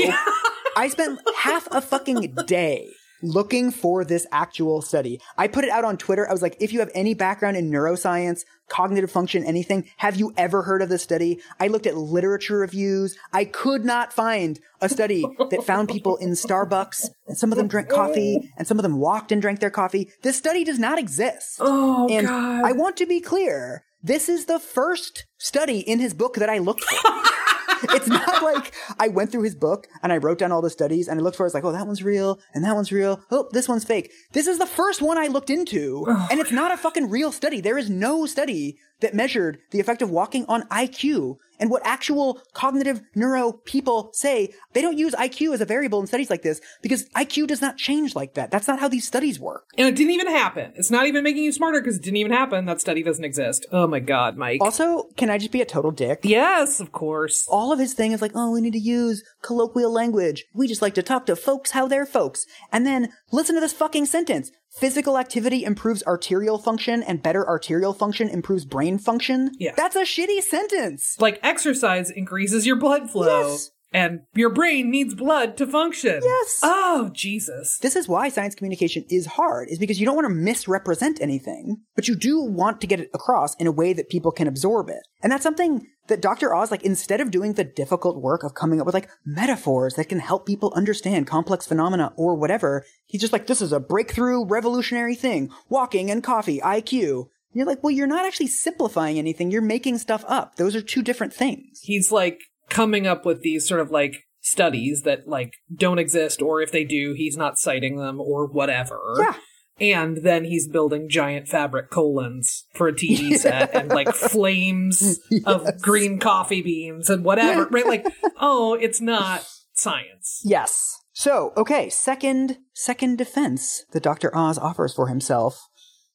[0.76, 2.92] I spent half a fucking day
[3.22, 5.20] looking for this actual study.
[5.38, 6.28] I put it out on Twitter.
[6.28, 10.34] I was like, if you have any background in neuroscience, cognitive function, anything, have you
[10.38, 11.40] ever heard of this study?
[11.60, 13.18] I looked at literature reviews.
[13.34, 17.68] I could not find a study that found people in Starbucks and some of them
[17.68, 20.12] drank coffee and some of them walked and drank their coffee.
[20.22, 21.58] This study does not exist.
[21.60, 22.66] Oh, and God.
[22.66, 23.84] I want to be clear.
[24.04, 27.10] This is the first study in his book that I looked for.
[27.84, 31.08] it's not like I went through his book and I wrote down all the studies
[31.08, 31.48] and I looked for it.
[31.48, 33.22] It's like, oh, that one's real and that one's real.
[33.32, 34.12] Oh, this one's fake.
[34.34, 37.62] This is the first one I looked into and it's not a fucking real study.
[37.62, 42.40] There is no study that measured the effect of walking on IQ and what actual
[42.54, 44.54] cognitive neuro people say.
[44.74, 47.78] They don't use IQ as a variable in studies like this because IQ does not
[47.78, 48.52] change like that.
[48.52, 49.66] That's not how these studies work.
[49.78, 50.72] and it didn't even happen.
[50.76, 52.66] It's not even making you smarter because it didn't even happen.
[52.66, 53.66] That study doesn't exist.
[53.72, 54.62] Oh, my God, Mike.
[54.62, 56.20] Also, can I just be a total dick?
[56.24, 57.48] yes, of course.
[57.50, 60.46] all of his thing is like, oh, we need to use colloquial language.
[60.54, 62.46] We just like to talk to folks how they're folks.
[62.72, 64.52] And then listen to this fucking sentence.
[64.78, 69.52] Physical activity improves arterial function and better arterial function improves brain function.
[69.58, 69.74] Yeah.
[69.76, 71.18] That's a shitty sentence.
[71.20, 73.50] Like exercise increases your blood flow.
[73.50, 73.72] Yes.
[73.94, 76.20] And your brain needs blood to function.
[76.22, 76.60] Yes.
[76.62, 77.78] Oh, Jesus.
[77.80, 81.78] This is why science communication is hard, is because you don't want to misrepresent anything,
[81.96, 84.90] but you do want to get it across in a way that people can absorb
[84.90, 85.08] it.
[85.24, 86.54] And that's something that Dr.
[86.54, 90.10] Oz, like, instead of doing the difficult work of coming up with like metaphors that
[90.10, 94.46] can help people understand complex phenomena or whatever, he's just like, this is a breakthrough
[94.46, 95.50] revolutionary thing.
[95.70, 97.00] Walking and coffee, IQ.
[97.12, 99.50] And you're like, well, you're not actually simplifying anything.
[99.50, 100.56] You're making stuff up.
[100.58, 101.80] Those are two different things.
[101.82, 106.62] He's like coming up with these sort of like studies that like don't exist, or
[106.62, 109.00] if they do, he's not citing them or whatever.
[109.20, 109.36] Yeah.
[109.80, 115.80] And then he's building giant fabric colons for a TV set and like flames of
[115.82, 117.66] green coffee beans and whatever.
[117.68, 117.86] Right?
[117.86, 118.08] Like,
[118.40, 120.42] oh, it's not science.
[120.44, 120.98] Yes.
[121.14, 124.36] So, okay, second second defense that Dr.
[124.36, 125.68] Oz offers for himself.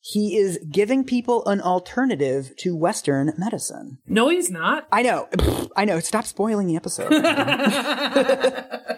[0.04, 3.98] He is giving people an alternative to Western medicine.
[4.04, 4.88] No, he's not.
[4.90, 5.28] I know.
[5.76, 6.00] I know.
[6.00, 7.12] Stop spoiling the episode.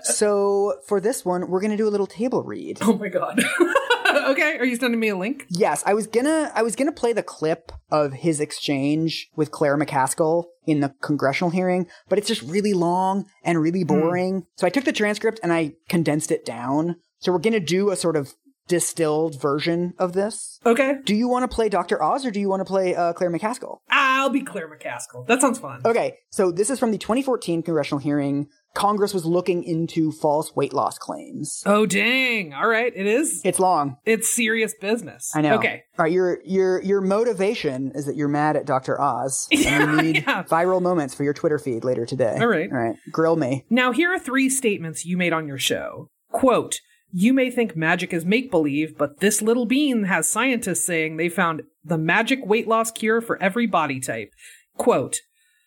[0.02, 2.78] so, for this one, we're going to do a little table read.
[2.80, 3.44] Oh my god.
[4.28, 5.46] okay, are you sending me a link?
[5.50, 9.76] Yes, I was gonna I was gonna play the clip of his exchange with Claire
[9.76, 13.88] McCaskill in the congressional hearing, but it's just really long and really hmm.
[13.88, 14.46] boring.
[14.56, 16.96] So I took the transcript and I condensed it down.
[17.18, 18.34] So we're gonna do a sort of
[18.68, 20.60] distilled version of this.
[20.64, 20.96] Okay.
[21.04, 22.02] Do you want to play Dr.
[22.02, 23.78] Oz or do you want to play uh, Claire McCaskill?
[23.90, 25.26] I'll be Claire McCaskill.
[25.26, 25.82] That sounds fun.
[25.84, 28.48] Okay, so this is from the 2014 congressional hearing.
[28.74, 31.62] Congress was looking into false weight loss claims.
[31.64, 32.52] Oh dang.
[32.52, 33.40] All right, it is.
[33.44, 33.98] It's long.
[34.04, 35.30] It's serious business.
[35.34, 35.54] I know.
[35.56, 35.84] Okay.
[35.96, 39.00] All right, your your your motivation is that you're mad at Dr.
[39.00, 39.48] Oz.
[39.64, 40.42] And you need yeah.
[40.44, 42.36] viral moments for your Twitter feed later today.
[42.38, 42.70] All right.
[42.70, 42.96] All right.
[43.10, 43.64] Grill me.
[43.70, 46.10] Now, here are three statements you made on your show.
[46.30, 46.80] Quote,
[47.16, 51.28] you may think magic is make believe, but this little bean has scientists saying they
[51.28, 54.32] found the magic weight loss cure for every body type.
[54.76, 55.20] Quote,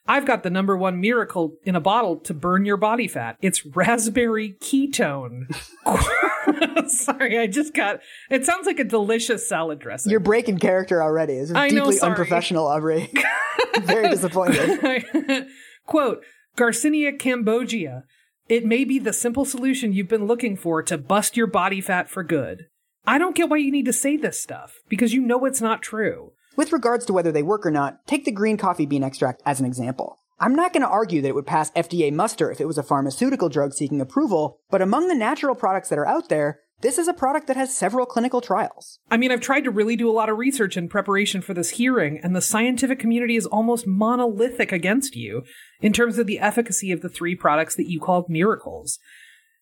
[0.09, 3.37] I've got the number one miracle in a bottle to burn your body fat.
[3.41, 5.47] It's raspberry ketone.
[6.89, 8.01] Sorry, I just got.
[8.29, 10.11] It sounds like a delicious salad dressing.
[10.11, 11.35] You're breaking character already.
[11.35, 12.11] This is I know, deeply sorry.
[12.11, 13.09] unprofessional, Aubrey.
[13.81, 15.47] Very disappointed.
[15.85, 16.23] Quote,
[16.57, 18.03] Garcinia cambogia.
[18.49, 22.09] It may be the simple solution you've been looking for to bust your body fat
[22.09, 22.67] for good.
[23.05, 25.81] I don't get why you need to say this stuff, because you know it's not
[25.81, 26.31] true.
[26.55, 29.59] With regards to whether they work or not, take the green coffee bean extract as
[29.59, 30.19] an example.
[30.39, 32.83] I'm not going to argue that it would pass FDA muster if it was a
[32.83, 37.07] pharmaceutical drug seeking approval, but among the natural products that are out there, this is
[37.07, 38.99] a product that has several clinical trials.
[39.09, 41.71] I mean, I've tried to really do a lot of research in preparation for this
[41.71, 45.43] hearing, and the scientific community is almost monolithic against you
[45.82, 48.99] in terms of the efficacy of the three products that you called miracles.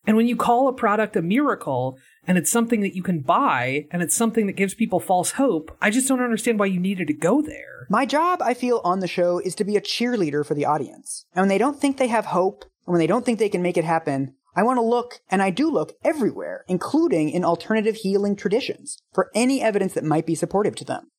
[0.06, 3.86] And when you call a product a miracle, and it's something that you can buy,
[3.90, 7.08] and it's something that gives people false hope, I just don't understand why you needed
[7.08, 7.86] to go there.
[7.88, 11.24] My job, I feel, on the show is to be a cheerleader for the audience.
[11.34, 13.62] And when they don't think they have hope, or when they don't think they can
[13.62, 17.96] make it happen, I want to look, and I do look everywhere, including in alternative
[17.96, 21.10] healing traditions, for any evidence that might be supportive to them.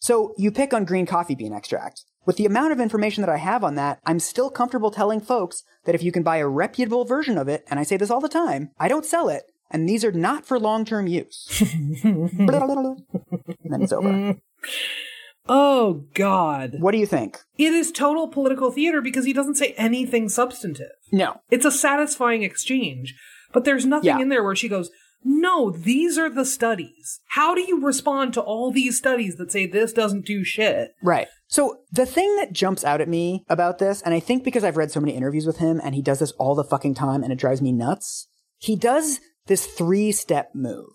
[0.00, 2.04] So you pick on green coffee bean extract.
[2.24, 5.62] With the amount of information that I have on that, I'm still comfortable telling folks
[5.84, 8.20] that if you can buy a reputable version of it, and I say this all
[8.20, 11.62] the time, I don't sell it, and these are not for long-term use.
[12.02, 14.36] and then it's over.
[15.48, 16.76] Oh, God.
[16.80, 17.38] What do you think?
[17.58, 20.90] It is total political theater because he doesn't say anything substantive.
[21.12, 21.40] No.
[21.50, 23.14] It's a satisfying exchange,
[23.52, 24.20] but there's nothing Yeah.
[24.20, 24.90] in there where she goes,
[25.28, 27.18] No, these are the studies.
[27.30, 30.92] How do you respond to all these studies that say this doesn't do shit?
[31.02, 31.26] Right.
[31.48, 34.76] So the thing that jumps out at me about this, and I think because I've
[34.76, 37.32] read so many interviews with him and he does this all the fucking time and
[37.32, 38.28] it drives me nuts,
[38.58, 40.92] he does this three step move.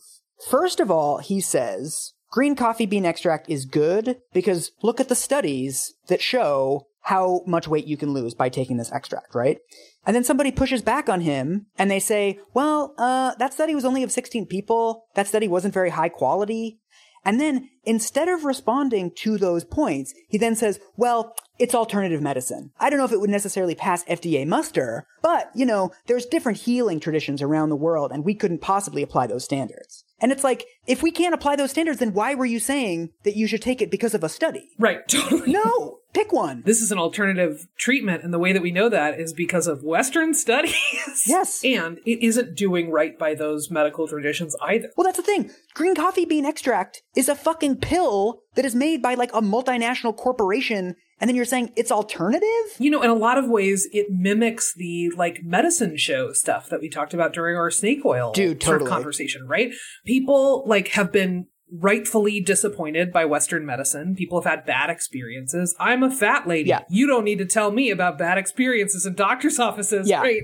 [0.49, 5.15] First of all, he says green coffee bean extract is good because look at the
[5.15, 9.57] studies that show how much weight you can lose by taking this extract, right?
[10.05, 13.85] And then somebody pushes back on him and they say, well, uh, that study was
[13.85, 15.05] only of 16 people.
[15.15, 16.79] That study wasn't very high quality.
[17.23, 22.71] And then instead of responding to those points, he then says, well, it's alternative medicine.
[22.79, 26.59] I don't know if it would necessarily pass FDA muster, but, you know, there's different
[26.59, 30.03] healing traditions around the world and we couldn't possibly apply those standards.
[30.21, 33.35] And it's like, if we can't apply those standards, then why were you saying that
[33.35, 34.69] you should take it because of a study?
[34.77, 35.51] Right, totally.
[35.51, 36.61] No, pick one.
[36.65, 39.83] This is an alternative treatment, and the way that we know that is because of
[39.83, 41.23] Western studies.
[41.25, 41.63] Yes.
[41.65, 44.91] And it isn't doing right by those medical traditions either.
[44.95, 45.51] Well, that's the thing.
[45.73, 50.15] Green coffee bean extract is a fucking pill that is made by like a multinational
[50.15, 50.95] corporation.
[51.21, 52.47] And then you're saying it's alternative?
[52.79, 56.81] You know, in a lot of ways, it mimics the like medicine show stuff that
[56.81, 58.89] we talked about during our snake oil Dude, sort of totally.
[58.91, 59.71] conversation, right?
[60.05, 64.13] People like have been rightfully disappointed by Western medicine.
[64.15, 65.73] People have had bad experiences.
[65.79, 66.67] I'm a fat lady.
[66.69, 66.81] Yeah.
[66.89, 70.19] You don't need to tell me about bad experiences in doctor's offices, Yeah.
[70.19, 70.41] right?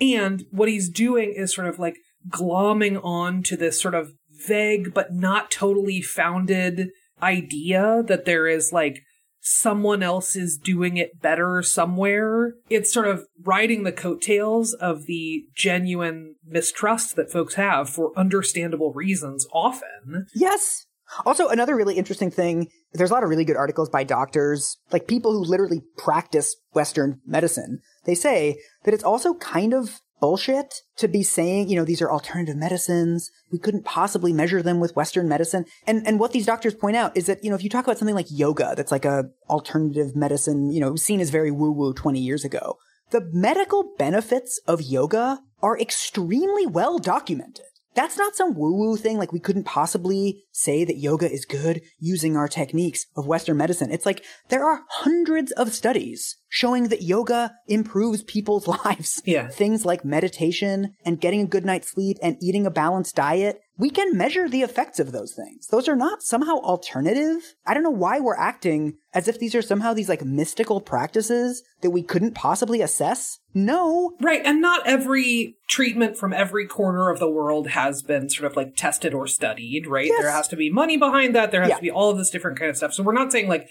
[0.00, 1.96] And what he's doing is sort of like
[2.28, 4.10] glomming on to this sort of
[4.46, 6.90] vague but not totally founded
[7.22, 9.00] idea that there is like
[9.48, 12.54] someone else is doing it better somewhere.
[12.68, 18.92] It's sort of riding the coattails of the genuine mistrust that folks have for understandable
[18.92, 20.26] reasons often.
[20.34, 20.86] Yes.
[21.24, 25.06] Also, another really interesting thing there's a lot of really good articles by doctors, like
[25.06, 27.80] people who literally practice Western medicine.
[28.04, 32.10] They say that it's also kind of bullshit to be saying, you know, these are
[32.10, 33.30] alternative medicines.
[33.52, 35.64] We couldn't possibly measure them with Western medicine.
[35.86, 37.98] And and what these doctors point out is that, you know, if you talk about
[37.98, 42.18] something like yoga, that's like a alternative medicine, you know, seen as very woo-woo 20
[42.20, 42.76] years ago,
[43.10, 47.64] the medical benefits of yoga are extremely well documented.
[47.98, 49.18] That's not some woo woo thing.
[49.18, 53.90] Like we couldn't possibly say that yoga is good using our techniques of Western medicine.
[53.90, 59.20] It's like there are hundreds of studies showing that yoga improves people's lives.
[59.24, 59.48] Yeah.
[59.48, 63.58] Things like meditation and getting a good night's sleep and eating a balanced diet.
[63.78, 65.68] We can measure the effects of those things.
[65.68, 67.54] Those are not somehow alternative.
[67.64, 71.62] I don't know why we're acting as if these are somehow these like mystical practices
[71.82, 73.38] that we couldn't possibly assess.
[73.54, 78.50] No, Right, and not every treatment from every corner of the world has been sort
[78.50, 80.06] of like tested or studied, right?
[80.06, 80.22] Yes.
[80.22, 81.50] There has to be money behind that.
[81.52, 81.76] There has Yeah.
[81.76, 82.92] to be all of this different kind of stuff.
[82.92, 83.68] So we're not saying like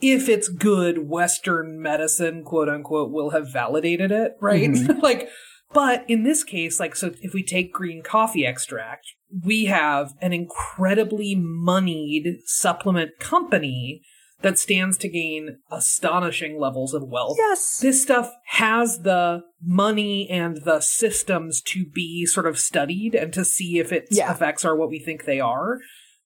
[0.00, 4.68] if it's good Western medicine, quote unquote, will have validated it, right?
[4.70, 5.00] Mm-hmm.
[5.02, 5.30] like,
[5.72, 9.06] but in this case, like, so if we take green coffee extract,
[9.44, 14.02] we have an incredibly moneyed supplement company
[14.42, 17.78] that stands to gain astonishing levels of wealth yes.
[17.80, 23.44] this stuff has the money and the systems to be sort of studied and to
[23.44, 24.30] see if its Yeah.
[24.30, 25.78] effects are what we think they are.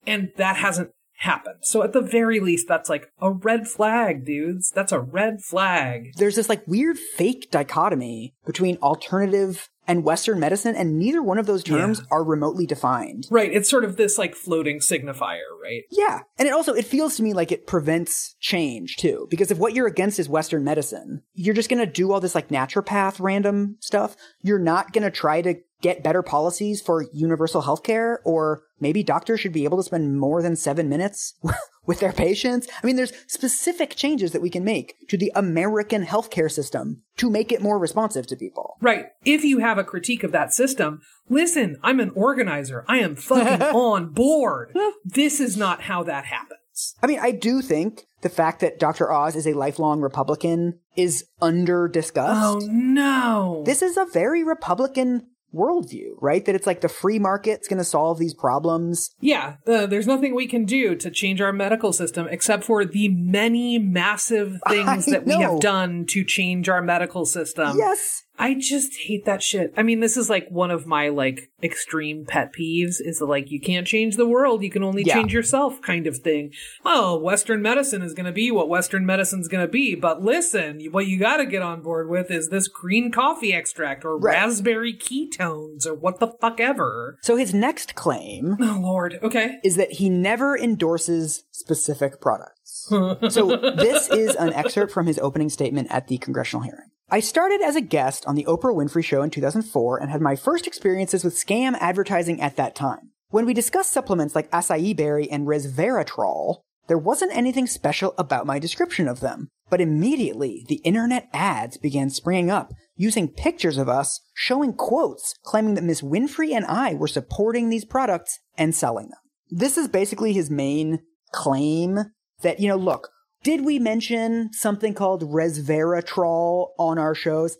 [0.06, 0.90] And that hasn't
[1.20, 1.56] happened.
[1.62, 4.70] So at the very least, that's like a red flag, dudes.
[4.70, 6.12] That's a red flag.
[6.16, 11.46] there's this like weird fake dichotomy between alternative and Western medicine, and neither one of
[11.46, 12.04] those terms Yeah.
[12.12, 13.26] are remotely defined.
[13.30, 13.52] Right.
[13.52, 15.82] It's sort of this like floating signifier, right?
[15.90, 16.20] Yeah.
[16.38, 19.26] And it also, it feels to me like it prevents change too.
[19.30, 22.34] Because if what you're against is Western medicine, you're just going to do all this
[22.36, 24.16] like naturopath random stuff.
[24.42, 29.40] You're not going to try to get better policies for universal healthcare or maybe doctors
[29.40, 31.34] should be able to spend more than seven minutes
[31.86, 32.68] with their patients.
[32.82, 37.30] I mean, there's specific changes that we can make to the American healthcare system to
[37.30, 38.76] make it more responsive to people.
[38.80, 39.06] Right.
[39.24, 42.84] If you have a critique of that system, listen, I'm an organizer.
[42.88, 44.76] I am fucking on board.
[45.04, 46.94] This is not how that happens.
[47.02, 49.12] I mean, I do think the fact that Dr.
[49.12, 52.64] Oz is a lifelong Republican is under discussed.
[52.64, 53.62] Oh no.
[53.66, 56.44] this is a very Republican worldview, right?
[56.44, 59.10] That it's like the free market's going to solve these problems.
[59.20, 63.08] Yeah, uh, there's nothing we can do to change our medical system except for the
[63.08, 67.76] many massive things I that we have done to change our medical system.
[67.76, 68.24] yes.
[68.40, 69.74] I just hate that shit.
[69.76, 73.60] I mean, this is like one of my like extreme pet peeves is like you
[73.60, 75.14] can't change the world, you can only Yeah.
[75.14, 76.52] change yourself kind of thing.
[76.84, 80.80] Oh, Western medicine is going to be what Western medicine's going to be, but listen,
[80.90, 84.32] what you got to get on board with is this green coffee extract or Right.
[84.36, 87.18] raspberry ketones or what the fuck ever.
[87.22, 89.18] So his next claim Oh lord.
[89.22, 89.58] Okay.
[89.62, 92.86] is that he never endorses specific products.
[93.28, 96.88] so this is an excerpt from his opening statement at the congressional hearing.
[97.12, 100.36] I started as a guest on the Oprah Winfrey Show in 2004 and had my
[100.36, 103.10] first experiences with scam advertising at that time.
[103.30, 108.60] When we discussed supplements like acai berry and resveratrol, there wasn't anything special about my
[108.60, 109.48] description of them.
[109.68, 115.74] But immediately, the internet ads began springing up, using pictures of us, showing quotes, claiming
[115.74, 119.18] that Miss Winfrey and I were supporting these products and selling them.
[119.50, 121.00] This is basically his main
[121.32, 121.98] claim
[122.42, 123.08] that, you know, look,
[123.42, 127.56] did we mention something called resveratrol on our shows?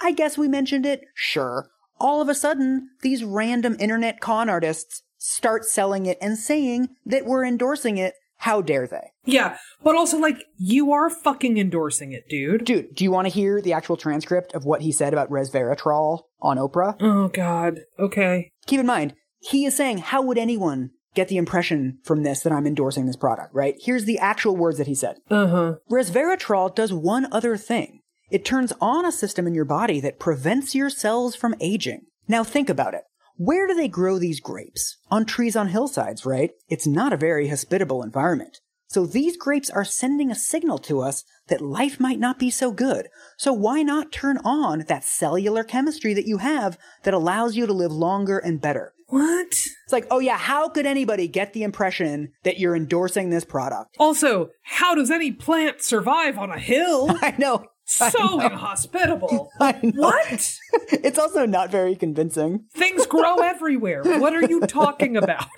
[0.00, 1.02] I guess we mentioned it.
[1.14, 1.68] Sure.
[1.98, 7.24] All of a sudden, these random internet con artists start selling it and saying that
[7.24, 8.14] we're endorsing it.
[8.38, 9.12] How dare they?
[9.24, 12.64] Yeah, but also like you are fucking endorsing it, dude.
[12.64, 16.24] Dude, do you want to hear the actual transcript of what he said about resveratrol
[16.40, 16.96] on Oprah?
[17.00, 17.80] Oh god.
[17.98, 18.50] Okay.
[18.66, 22.52] Keep in mind, he is saying, how would anyone get the impression from this that
[22.52, 23.74] I'm endorsing this product, right?
[23.80, 25.16] Here's the actual words that he said.
[25.30, 25.76] Uh-huh.
[25.90, 28.00] Resveratrol does one other thing.
[28.30, 32.06] It turns on a system in your body that prevents your cells from aging.
[32.26, 33.02] Now think about it.
[33.36, 34.96] Where do they grow these grapes?
[35.10, 36.50] On trees on hillsides, right?
[36.68, 38.60] It's not a very hospitable environment.
[38.88, 42.70] So these grapes are sending a signal to us that life might not be so
[42.70, 43.08] good.
[43.36, 47.72] So why not turn on that cellular chemistry that you have that allows you to
[47.72, 48.93] live longer and better?
[49.08, 49.46] What?
[49.48, 53.96] It's like, oh yeah, how could anybody get the impression that you're endorsing this product?
[53.98, 57.10] Also, how does any plant survive on a hill?
[57.22, 57.66] I know.
[58.00, 58.40] I So know.
[58.40, 59.50] inhospitable.
[59.60, 60.58] What?
[60.92, 62.64] it's also not very convincing.
[62.74, 64.02] Things grow everywhere.
[64.02, 65.48] What are you talking about?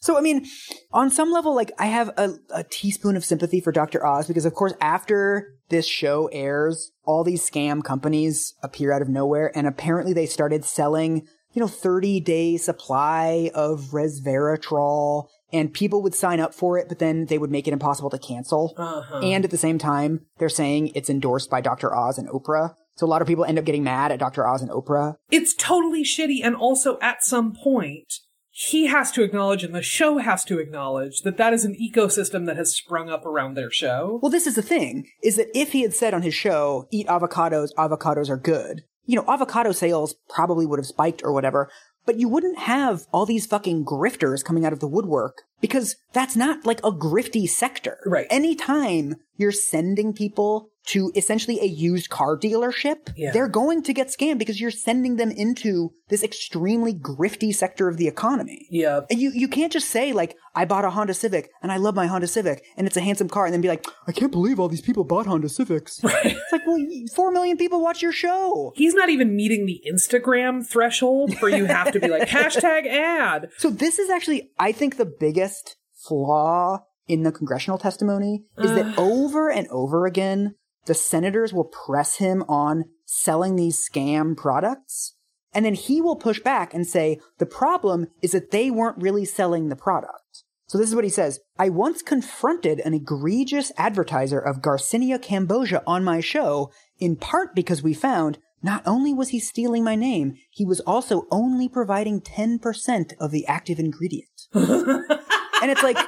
[0.00, 0.46] So, I mean,
[0.92, 4.06] on some level, like, I have a, a teaspoon of sympathy for Dr.
[4.06, 9.08] Oz because, of course, after this show airs, all these scam companies appear out of
[9.08, 11.26] nowhere, and apparently they started selling,
[11.56, 16.98] you know, 30 day supply of resveratrol, and people would sign up for it, but
[16.98, 18.74] then they would make it impossible to cancel.
[18.76, 19.20] Uh-huh.
[19.20, 21.94] And at the same time, they're saying it's endorsed by Dr.
[21.94, 22.74] Oz and Oprah.
[22.96, 24.46] So a lot of people end up getting mad at Dr.
[24.46, 25.16] Oz and Oprah.
[25.30, 26.40] it's totally shitty.
[26.44, 31.20] And also, at some point, he has to acknowledge, and the show has to acknowledge,
[31.22, 34.18] that that is an ecosystem that has sprung up around their show.
[34.22, 37.06] Well, this is the thing, is that if he had said on his show, eat
[37.06, 41.70] avocados, avocados are good, you know, avocado sales probably would have spiked or whatever,
[42.04, 46.36] but you wouldn't have all these fucking grifters coming out of the woodwork because that's
[46.36, 47.98] not like a grifty sector.
[48.06, 48.26] Right.
[48.30, 53.32] Anytime you're sending people to essentially a used car dealership, Yeah.
[53.32, 57.96] they're going to get scammed because you're sending them into this extremely grifty sector of
[57.96, 58.66] the economy.
[58.70, 59.00] Yeah.
[59.10, 61.94] And You you can't just say like I bought a Honda Civic and I love
[61.96, 64.60] my Honda Civic and it's a handsome car and then be like I can't believe
[64.60, 66.00] all these people bought Honda Civics.
[66.04, 66.78] It's like well,
[67.14, 68.72] four million people watch your show.
[68.76, 73.48] He's not even meeting the Instagram threshold where you have to be like, hashtag ad.
[73.58, 75.76] So this is actually I think the biggest
[76.06, 80.54] flaw in the congressional testimony is that over and over again
[80.86, 85.14] the senators will press him on selling these scam products.
[85.52, 89.24] And then he will push back and say, the problem is that they weren't really
[89.24, 90.44] selling the product.
[90.68, 91.40] So this is what he says.
[91.58, 97.82] I once confronted an egregious advertiser of Garcinia cambogia on my show, in part because
[97.82, 103.12] we found not only was he stealing my name, he was also only providing 10%
[103.20, 104.48] of the active ingredient.
[105.62, 105.98] and it's like,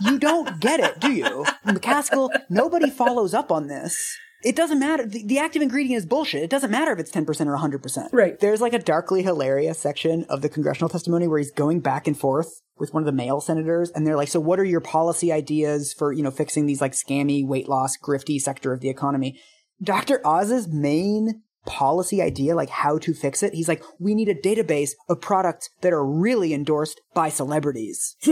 [0.00, 1.44] you don't get it, do you?
[1.66, 4.16] McCaskill, nobody follows up on this.
[4.44, 5.06] It doesn't matter.
[5.06, 6.42] The, the active ingredient is bullshit.
[6.42, 8.08] It doesn't matter if it's 10% or 100%.
[8.12, 8.38] Right.
[8.38, 12.18] There's like a darkly hilarious section of the congressional testimony where he's going back and
[12.18, 15.32] forth with one of the male senators and they're like, so what are your policy
[15.32, 19.40] ideas for, you know, fixing these like scammy weight loss, grifty sector of the economy?
[19.82, 20.20] Dr.
[20.26, 24.90] Oz's main policy idea, like how to fix it, he's like, we need a database
[25.08, 28.16] of products that are really endorsed by celebrities.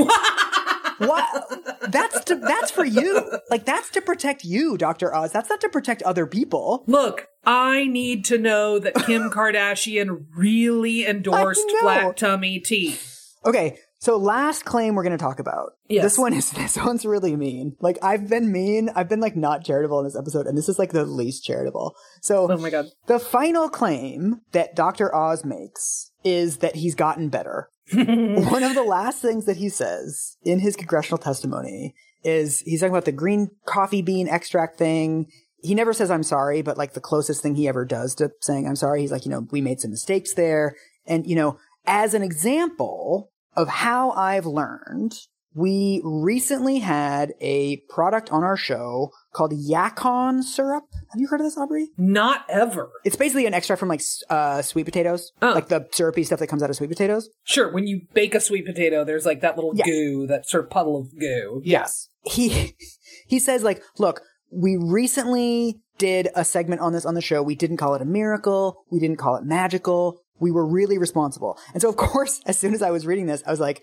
[1.09, 1.90] what?
[1.90, 3.38] That's to, that's for you.
[3.50, 5.14] Like that's to protect you, Dr.
[5.14, 5.32] Oz.
[5.32, 6.84] That's not to protect other people.
[6.86, 12.98] Look, I need to know that Kim Kardashian really endorsed flat tummy tea.
[13.44, 15.72] Okay, so last claim we're going to talk about.
[15.88, 16.05] Yes.
[16.05, 17.76] This one is this one's really mean.
[17.80, 20.78] Like I've been mean, I've been like not charitable in this episode and this is
[20.78, 21.94] like the least charitable.
[22.20, 22.86] So Oh my god.
[23.07, 25.14] the final claim that Dr.
[25.14, 27.68] Oz makes is that he's gotten better.
[27.91, 32.93] One of the last things that he says in his congressional testimony is he's talking
[32.93, 35.26] about the green coffee bean extract thing.
[35.62, 38.66] He never says I'm sorry, but like the closest thing he ever does to saying
[38.66, 40.76] I'm sorry, he's like, you know, we made some mistakes there.
[41.07, 45.14] And, you know, as an example of how I've learned,
[45.55, 50.84] we recently had a product on our show called Yacon syrup.
[51.11, 51.90] Have you heard of this, Aubrey?
[51.98, 52.90] Not ever.
[53.05, 54.00] It's basically an extract from like
[54.30, 55.53] uh, sweet potatoes, Oh.
[55.53, 57.28] like the syrupy stuff that comes out of sweet potatoes.
[57.44, 59.84] Sure, when you bake a sweet potato, there's like that little Yeah.
[59.84, 61.61] goo, that sort of puddle of goo.
[61.64, 62.09] Yes.
[62.24, 62.74] He
[63.26, 67.42] he says like, look, we recently did a segment on this on the show.
[67.42, 68.84] We didn't call it a miracle.
[68.90, 70.18] We didn't call it magical.
[70.40, 71.59] We were really responsible.
[71.72, 73.82] And so of course, as soon as I was reading this, I was like,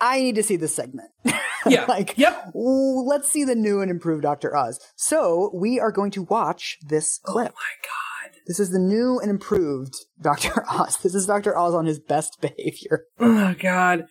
[0.00, 1.10] I need to see this segment.
[1.66, 1.84] Yeah.
[1.84, 2.52] like, Yep.
[2.54, 4.56] let's see the new and improved Dr.
[4.56, 4.80] Oz.
[4.96, 7.52] So we are going to watch this clip.
[7.52, 8.38] Oh my god.
[8.46, 10.64] This is the new and improved Dr.
[10.70, 10.96] Oz.
[10.96, 11.54] This is Dr.
[11.54, 13.04] Oz on his best behavior.
[13.18, 14.06] Oh god.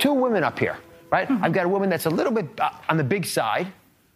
[0.00, 0.76] Two women up here,
[1.12, 1.30] right?
[1.30, 3.72] I've got a woman that's a little bit uh, on the big side,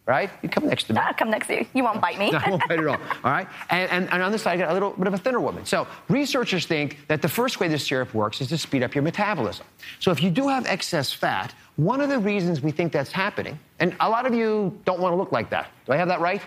[0.09, 0.31] right?
[0.41, 0.99] You come next to me.
[0.99, 1.65] I'll come next to you.
[1.73, 2.31] You won't bite me.
[2.31, 2.97] No, I won't bite at all.
[3.23, 3.47] All right?
[3.69, 5.65] And, and, and on this side, I got a little bit of a thinner woman.
[5.65, 9.03] So researchers think that the first way this syrup works is to speed up your
[9.03, 9.67] metabolism.
[9.99, 13.59] So if you do have excess fat, one of the reasons we think that's happening,
[13.79, 15.69] and a lot of you don't want to look like that.
[15.85, 16.41] Do I have that right?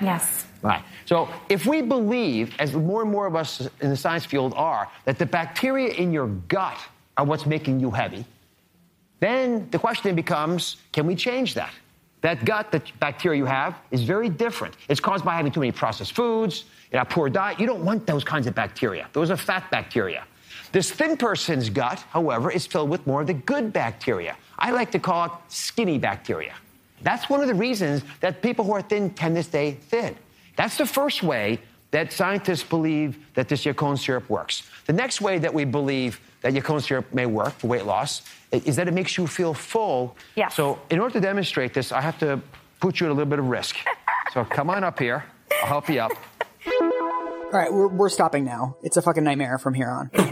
[0.00, 0.46] yes.
[0.62, 0.82] Right.
[1.04, 4.88] So if we believe, as more and more of us in the science field are,
[5.04, 6.78] that the bacteria in your gut
[7.18, 8.24] are what's making you heavy,
[9.20, 11.72] then the question becomes, can we change that?
[12.24, 14.78] That gut, that bacteria you have, is very different.
[14.88, 17.60] It's caused by having too many processed foods, you know, poor diet.
[17.60, 19.06] You don't want those kinds of bacteria.
[19.12, 20.24] Those are fat bacteria.
[20.72, 24.38] This thin person's gut, however, is filled with more of the good bacteria.
[24.58, 26.54] I like to call it skinny bacteria.
[27.02, 30.16] That's one of the reasons that people who are thin tend to stay thin.
[30.56, 31.60] That's the first way
[31.90, 34.66] that scientists believe that this Yacon syrup works.
[34.86, 38.22] The next way that we believe that Yacon syrup may work for weight loss
[38.58, 40.16] is that it makes you feel full.
[40.34, 40.48] Yeah.
[40.48, 42.40] So, in order to demonstrate this, I have to
[42.80, 43.76] put you at a little bit of risk.
[44.32, 45.24] so, come on up here.
[45.62, 46.12] I'll help you up.
[46.82, 48.76] All right, we're, we're stopping now.
[48.82, 50.10] It's a fucking nightmare from here on.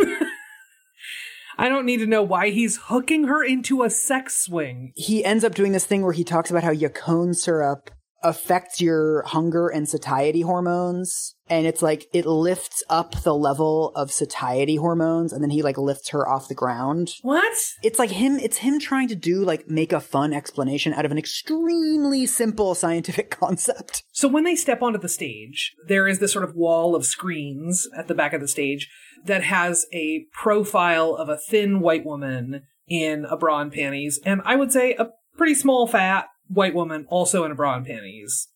[1.59, 4.93] I don't need to know why he's hooking her into a sex swing.
[4.97, 7.91] he ends up doing this thing where he talks about how Yacon syrup
[8.23, 11.35] affects your hunger and satiety hormones.
[11.49, 15.77] And it's like it lifts up the level of satiety hormones and then he like
[15.77, 17.11] lifts her off the ground.
[17.23, 17.57] What?
[17.83, 21.13] It's like him, it's him trying to do like make a fun explanation out of
[21.13, 24.05] an extremely simple scientific concept.
[24.13, 27.87] So when they step onto the stage, there is this sort of wall of screens
[27.97, 28.89] at the back of the stage
[29.25, 34.43] that has a profile of a thin white woman in a bra and panties, and
[34.45, 38.49] I would say a pretty small fat white woman also in a bra and panties.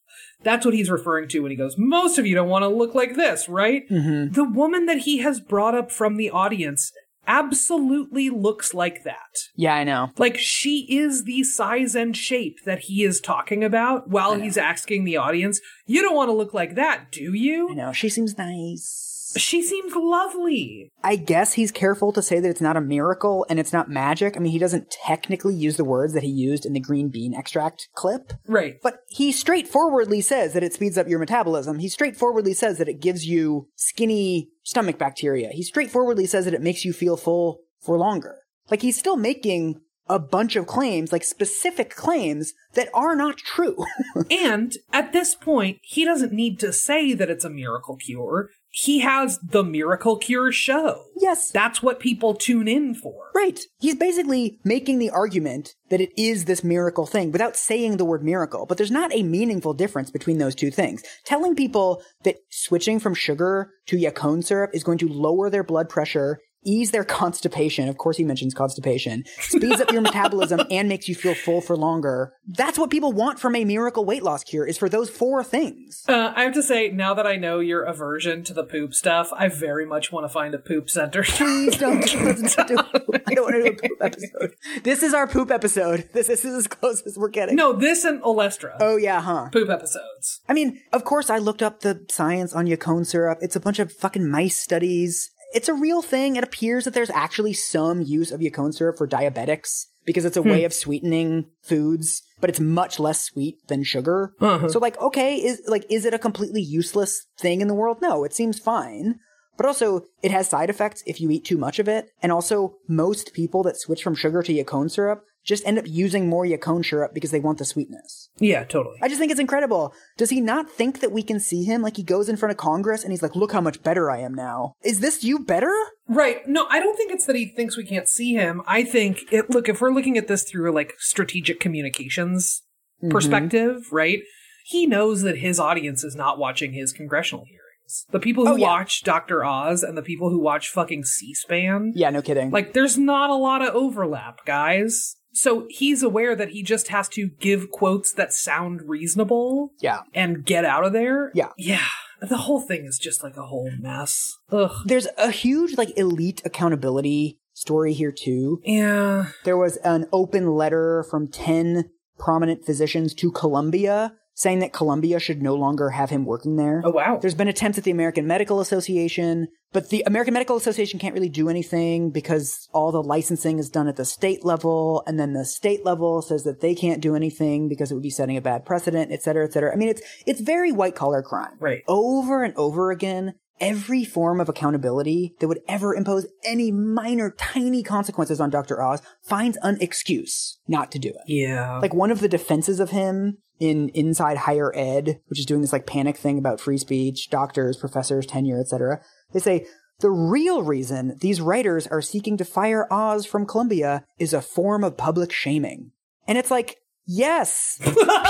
[0.42, 2.94] That's what he's referring to when he goes, Most of you don't want to look
[2.94, 3.88] like this, right?
[3.88, 4.32] Mm-hmm.
[4.32, 6.92] The woman that he has brought up from the audience
[7.26, 9.36] absolutely looks like that.
[9.54, 10.10] Yeah, I know.
[10.16, 15.04] Like she is the size and shape that he is talking about while he's asking
[15.04, 17.70] the audience, You don't want to look like that, do you?
[17.70, 17.92] I know.
[17.92, 19.15] She seems nice.
[19.36, 20.90] She seems lovely.
[21.02, 24.36] I guess he's careful to say that it's not a miracle and it's not magic.
[24.36, 27.34] I mean, he doesn't technically use the words that he used in the green bean
[27.34, 28.32] extract clip.
[28.46, 28.76] Right.
[28.82, 31.78] But he straightforwardly says that it speeds up your metabolism.
[31.78, 35.50] He straightforwardly says that it gives you skinny stomach bacteria.
[35.50, 38.36] He straightforwardly says that it makes you feel full for longer.
[38.70, 43.84] Like he's still making a bunch of claims, like specific claims that are not true.
[44.30, 48.50] And at this point, he doesn't need to say that it's a miracle cure.
[48.78, 51.04] He has the miracle cure show.
[51.16, 51.50] yes.
[51.50, 53.30] That's what people tune in for.
[53.34, 53.58] Right.
[53.78, 58.22] He's basically making the argument that it is this miracle thing without saying the word
[58.22, 58.66] miracle.
[58.66, 61.02] But there's not a meaningful difference between those two things.
[61.24, 65.88] Telling people that switching from sugar to Yacon syrup is going to lower their blood
[65.88, 67.88] pressure, ease their constipation.
[67.88, 71.76] Of course, he mentions constipation, speeds up your metabolism and makes you feel full for
[71.76, 72.32] longer.
[72.46, 76.02] That's what people want from a miracle weight loss cure is for those four things.
[76.08, 79.32] Uh, I have to say, now that I know your aversion to the poop stuff,
[79.36, 81.22] I very much want to find a poop center.
[81.26, 82.76] Please don't let's do.
[83.26, 84.54] I don't want to do a poop episode.
[84.82, 86.08] This is our poop episode.
[86.12, 87.56] This, this is as close as we're getting.
[87.56, 88.76] no, this and Olestra.
[88.80, 89.48] Oh yeah, huh?
[89.52, 90.40] Poop episodes.
[90.48, 93.38] I mean, of course, I looked up the science on Yacon syrup.
[93.40, 95.30] It's a bunch of fucking mice studies.
[95.56, 96.36] It's a real thing.
[96.36, 100.42] It appears that there's actually some use of Yacon syrup for diabetics because it's a
[100.42, 100.66] way hmm.
[100.66, 104.34] of sweetening foods, but it's much less sweet than sugar.
[104.38, 104.68] Uh-huh.
[104.68, 108.02] So, like, okay, is like, is it a completely useless thing in the world?
[108.02, 109.18] No, it seems fine.
[109.56, 112.10] But also, it has side effects if you eat too much of it.
[112.22, 116.28] And also, most people that switch from sugar to Yacon syrup just end up using
[116.28, 118.28] more Yacon syrup because they want the sweetness.
[118.38, 118.96] Yeah, totally.
[119.00, 119.94] I just think it's incredible.
[120.18, 121.80] Does he not think that we can see him?
[121.82, 124.18] Like he goes in front of Congress and he's like, look how much better I
[124.18, 124.74] am now.
[124.84, 125.72] Is this you better?
[126.08, 126.46] Right.
[126.48, 128.60] No, I don't think it's that he thinks we can't see him.
[128.66, 132.62] I think it look if we're looking at this through a like strategic communications
[133.02, 133.10] Mm-hmm.
[133.10, 134.20] perspective, right?
[134.64, 138.06] He knows that his audience is not watching his congressional hearings.
[138.10, 138.66] The people who Oh, yeah.
[138.68, 139.44] watch Dr.
[139.44, 142.50] Oz and the people who watch fucking C-SPAN, Yeah, no kidding.
[142.50, 145.16] like there's not a lot of overlap, guys.
[145.36, 150.00] So he's aware that he just has to give quotes that sound reasonable yeah.
[150.14, 151.30] and get out of there.
[151.34, 151.50] Yeah.
[151.58, 151.84] Yeah.
[152.22, 154.38] The whole thing is just like a whole mess.
[154.50, 154.72] Ugh.
[154.86, 158.62] There's a huge like elite accountability story here too.
[158.64, 159.26] Yeah.
[159.44, 165.42] There was an open letter from 10 prominent physicians to Columbia saying that Columbia should
[165.42, 166.82] no longer have him working there.
[166.84, 167.18] Oh wow.
[167.20, 171.30] There's been attempts at the American Medical Association, but the American Medical Association can't really
[171.30, 175.46] do anything because all the licensing is done at the state level, and then the
[175.46, 178.66] state level says that they can't do anything because it would be setting a bad
[178.66, 179.72] precedent, et cetera, et cetera.
[179.72, 181.56] I mean, it's it's very white collar crime.
[181.58, 181.82] Right.
[181.88, 187.82] Over and over again, every form of accountability that would ever impose any minor, tiny
[187.82, 188.82] consequences on Dr.
[188.82, 191.78] Oz finds an excuse not to do it Yeah.
[191.78, 195.72] like one of the defenses of him in inside higher ed which is doing this
[195.72, 199.00] like panic thing about free speech doctors professors tenure etc
[199.32, 199.66] they say
[200.00, 204.84] the real reason these writers are seeking to fire oz from columbia is a form
[204.84, 205.90] of public shaming
[206.28, 206.76] and it's like
[207.06, 207.78] yes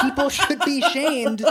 [0.02, 1.44] people should be shamed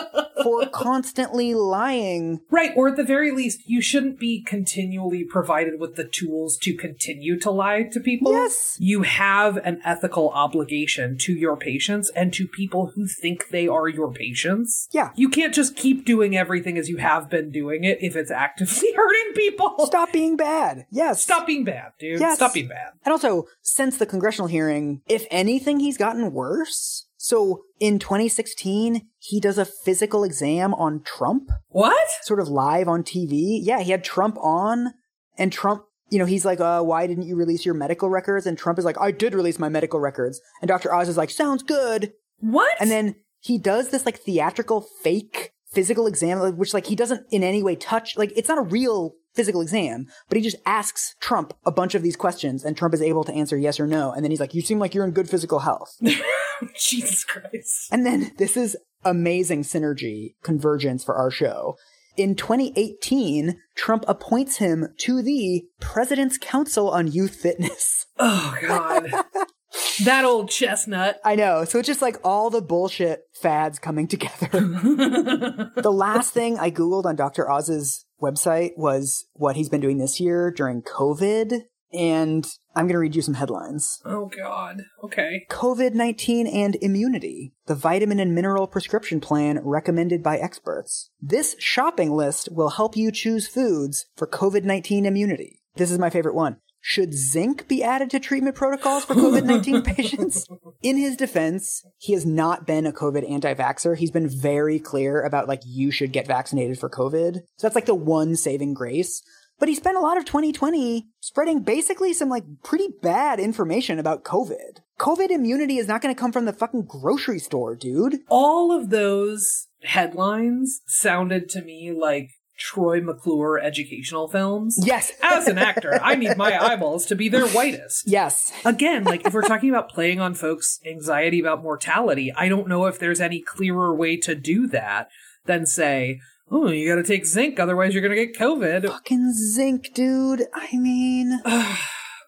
[0.43, 5.95] for constantly lying Right, or at the very least, you shouldn't be continually provided with
[5.95, 8.31] the tools to continue to lie to people.
[8.31, 8.77] Yes.
[8.79, 13.87] You have an ethical obligation to your patients and to people who think they are
[13.87, 14.87] your patients.
[14.91, 15.09] Yeah.
[15.15, 18.91] You can't just keep doing everything as you have been doing it if it's actively
[18.95, 19.85] hurting people.
[19.87, 22.19] stop being bad yes Stop being bad, dude.
[22.19, 22.35] Yes.
[22.37, 22.91] Stop being bad.
[23.03, 27.07] And also, since the congressional hearing, if anything, he's gotten worse.
[27.25, 32.07] So in 2016, he does a physical exam on Trump, What?
[32.21, 33.59] sort of live on TV.
[33.63, 34.93] Yeah, he had Trump on,
[35.35, 38.45] and Trump, you know, he's like, uh, why didn't you release your medical records?
[38.45, 40.39] And Trump is like, I did release my medical records.
[40.61, 40.93] And Dr.
[40.93, 42.13] Oz is like, sounds good.
[42.41, 42.71] What?
[42.79, 47.43] And then he does this like theatrical fake physical exam, which like he doesn't in
[47.43, 51.53] any way touch, like it's not a real physical exam, but he just asks Trump
[51.65, 54.11] a bunch of these questions and Trump is able to answer yes or no.
[54.11, 55.95] And then he's like, you seem like you're in good physical health.
[56.79, 57.89] Jesus Christ.
[57.91, 61.75] And then this is amazing synergy convergence for our show.
[62.17, 68.05] In 2018, Trump appoints him to the President's Council on Youth Fitness.
[68.17, 69.11] Oh God.
[70.05, 71.19] that old chestnut.
[71.25, 71.65] I know.
[71.65, 74.47] So it's just like all the bullshit fads coming together.
[74.51, 77.51] the last thing I Googled on Dr.
[77.51, 81.61] Oz's website was what he's been doing this year during COVID.
[81.93, 84.01] And I'm going to read you some headlines.
[84.03, 84.83] Oh God.
[85.03, 85.45] Okay.
[85.49, 91.09] COVID 19 and immunity, the vitamin and mineral prescription plan recommended by experts.
[91.21, 95.61] This shopping list will help you choose foods for COVID 19 immunity.
[95.75, 96.57] This is my favorite one.
[96.87, 100.47] Should zinc be added to treatment protocols for COVID 19 patients?
[100.83, 103.97] In his defense, he has not been a COVID anti vaxxer.
[103.97, 107.37] He's been very clear about, like, you should get vaccinated for COVID.
[107.37, 109.23] So that's like the one saving grace.
[109.57, 114.23] But he spent a lot of 2020 spreading basically some like pretty bad information about
[114.23, 114.81] COVID.
[114.99, 118.19] COVID immunity is not going to come from the fucking grocery store, dude.
[118.29, 124.79] All of those headlines sounded to me like Troy McClure educational films.
[124.81, 125.11] Yes.
[125.21, 128.07] As an actor, I need my eyeballs to be their whitest.
[128.07, 128.51] Yes.
[128.63, 132.85] Again, like if we're talking about playing on folks' anxiety about mortality, I don't know
[132.85, 135.09] if there's any clearer way to do that
[135.45, 136.19] than say,
[136.49, 138.87] oh, you gotta take zinc, otherwise you're gonna get COVID.
[138.87, 140.43] Fucking zinc, dude.
[140.53, 141.41] I mean,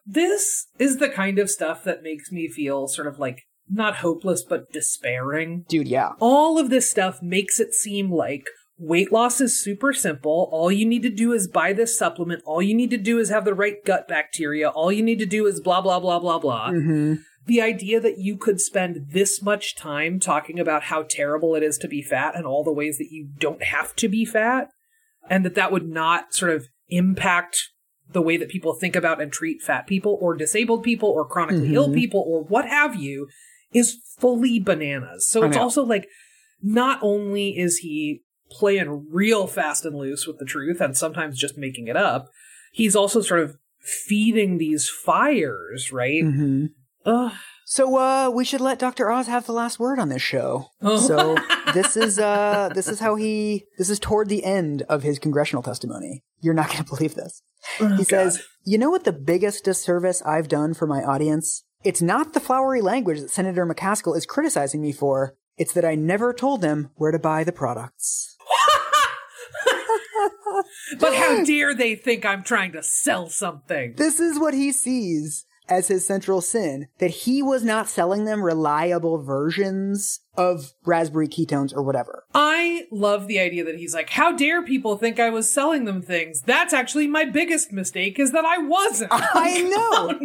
[0.10, 4.42] This is the kind of stuff that makes me feel sort of like not hopeless,
[4.42, 5.66] but despairing.
[5.68, 6.14] dude, yeah.
[6.20, 8.46] All of this stuff makes it seem like
[8.80, 10.50] weight loss is super simple.
[10.52, 12.44] All you need to do is buy this supplement.
[12.46, 14.70] All you need to do is have the right gut bacteria.
[14.70, 16.70] All you need to do is blah, blah, blah, blah, blah.
[16.70, 17.16] Mm-hmm.
[17.46, 21.78] The idea that you could spend this much time talking about how terrible it is
[21.80, 24.70] to be fat and all the ways that you don't have to be fat,
[25.30, 27.70] and that that would not sort of impact
[28.12, 31.74] the way that people think about and treat fat people or disabled people or chronically
[31.74, 31.96] ill mm-hmm.
[31.96, 33.28] people or what have you
[33.74, 35.28] is fully bananas.
[35.28, 36.08] So it's also like
[36.62, 41.58] not only is he playing real fast and loose with the truth and sometimes just
[41.58, 42.30] making it up,
[42.72, 46.24] he's also sort of feeding these fires, right?
[46.24, 46.66] Mm-hmm.
[47.06, 47.32] Ugh.
[47.70, 49.12] So, uh, we should let Dr.
[49.12, 50.68] Oz have the last word on this show.
[50.82, 51.36] So,
[51.74, 55.62] this is, uh, this is how he, this is toward the end of his congressional
[55.62, 56.24] testimony.
[56.40, 57.42] You're not going to believe this.
[57.98, 61.66] he says, You know what the biggest disservice I've done for my audience?
[61.84, 65.36] It's not the flowery language that Senator McCaskill is criticizing me for.
[65.58, 68.37] It's that I never told them where to buy the products.
[71.00, 73.94] But how dare they think I'm trying to sell something?
[73.96, 78.42] This is what he sees as his central sin that he was not selling them
[78.42, 82.24] reliable versions of raspberry ketones or whatever.
[82.34, 86.02] I love the idea that he's like, how dare people think I was selling them
[86.02, 86.42] things?
[86.42, 89.12] That's actually my biggest mistake is that I wasn't.
[89.12, 90.20] I know.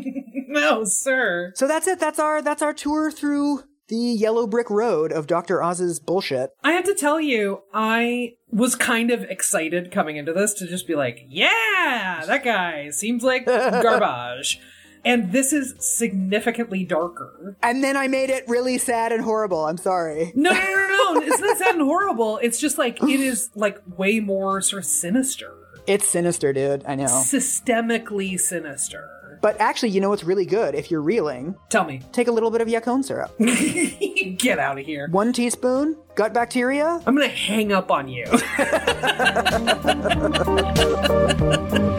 [0.49, 1.53] no, sir.
[1.57, 1.99] So that's it.
[1.99, 5.63] That's our that's our tour through the yellow brick road of Dr.
[5.63, 6.55] Oz's bullshit.
[6.65, 10.87] I have to tell you, I was kind of excited coming into this to just
[10.87, 14.59] be like, yeah, that guy seems like garbage.
[15.05, 17.55] And this is significantly darker.
[17.63, 19.67] And then I made it really sad and horrible.
[19.67, 20.33] I'm sorry.
[20.35, 21.21] No, no, no, no, no.
[21.21, 22.39] It's not sad and horrible.
[22.39, 25.53] It's just like, it is like way more sort of sinister.
[25.87, 26.83] It's sinister, dude.
[26.87, 27.05] I know.
[27.07, 29.11] Systemically sinister.
[29.43, 31.57] But actually, you know what's really good if you're reeling?
[31.69, 32.01] Tell me.
[32.13, 33.37] Take a little bit of Yacon syrup.
[34.39, 35.09] Get out of here.
[35.11, 37.03] One teaspoon, gut bacteria.
[37.05, 38.25] I'm gonna hang up on you.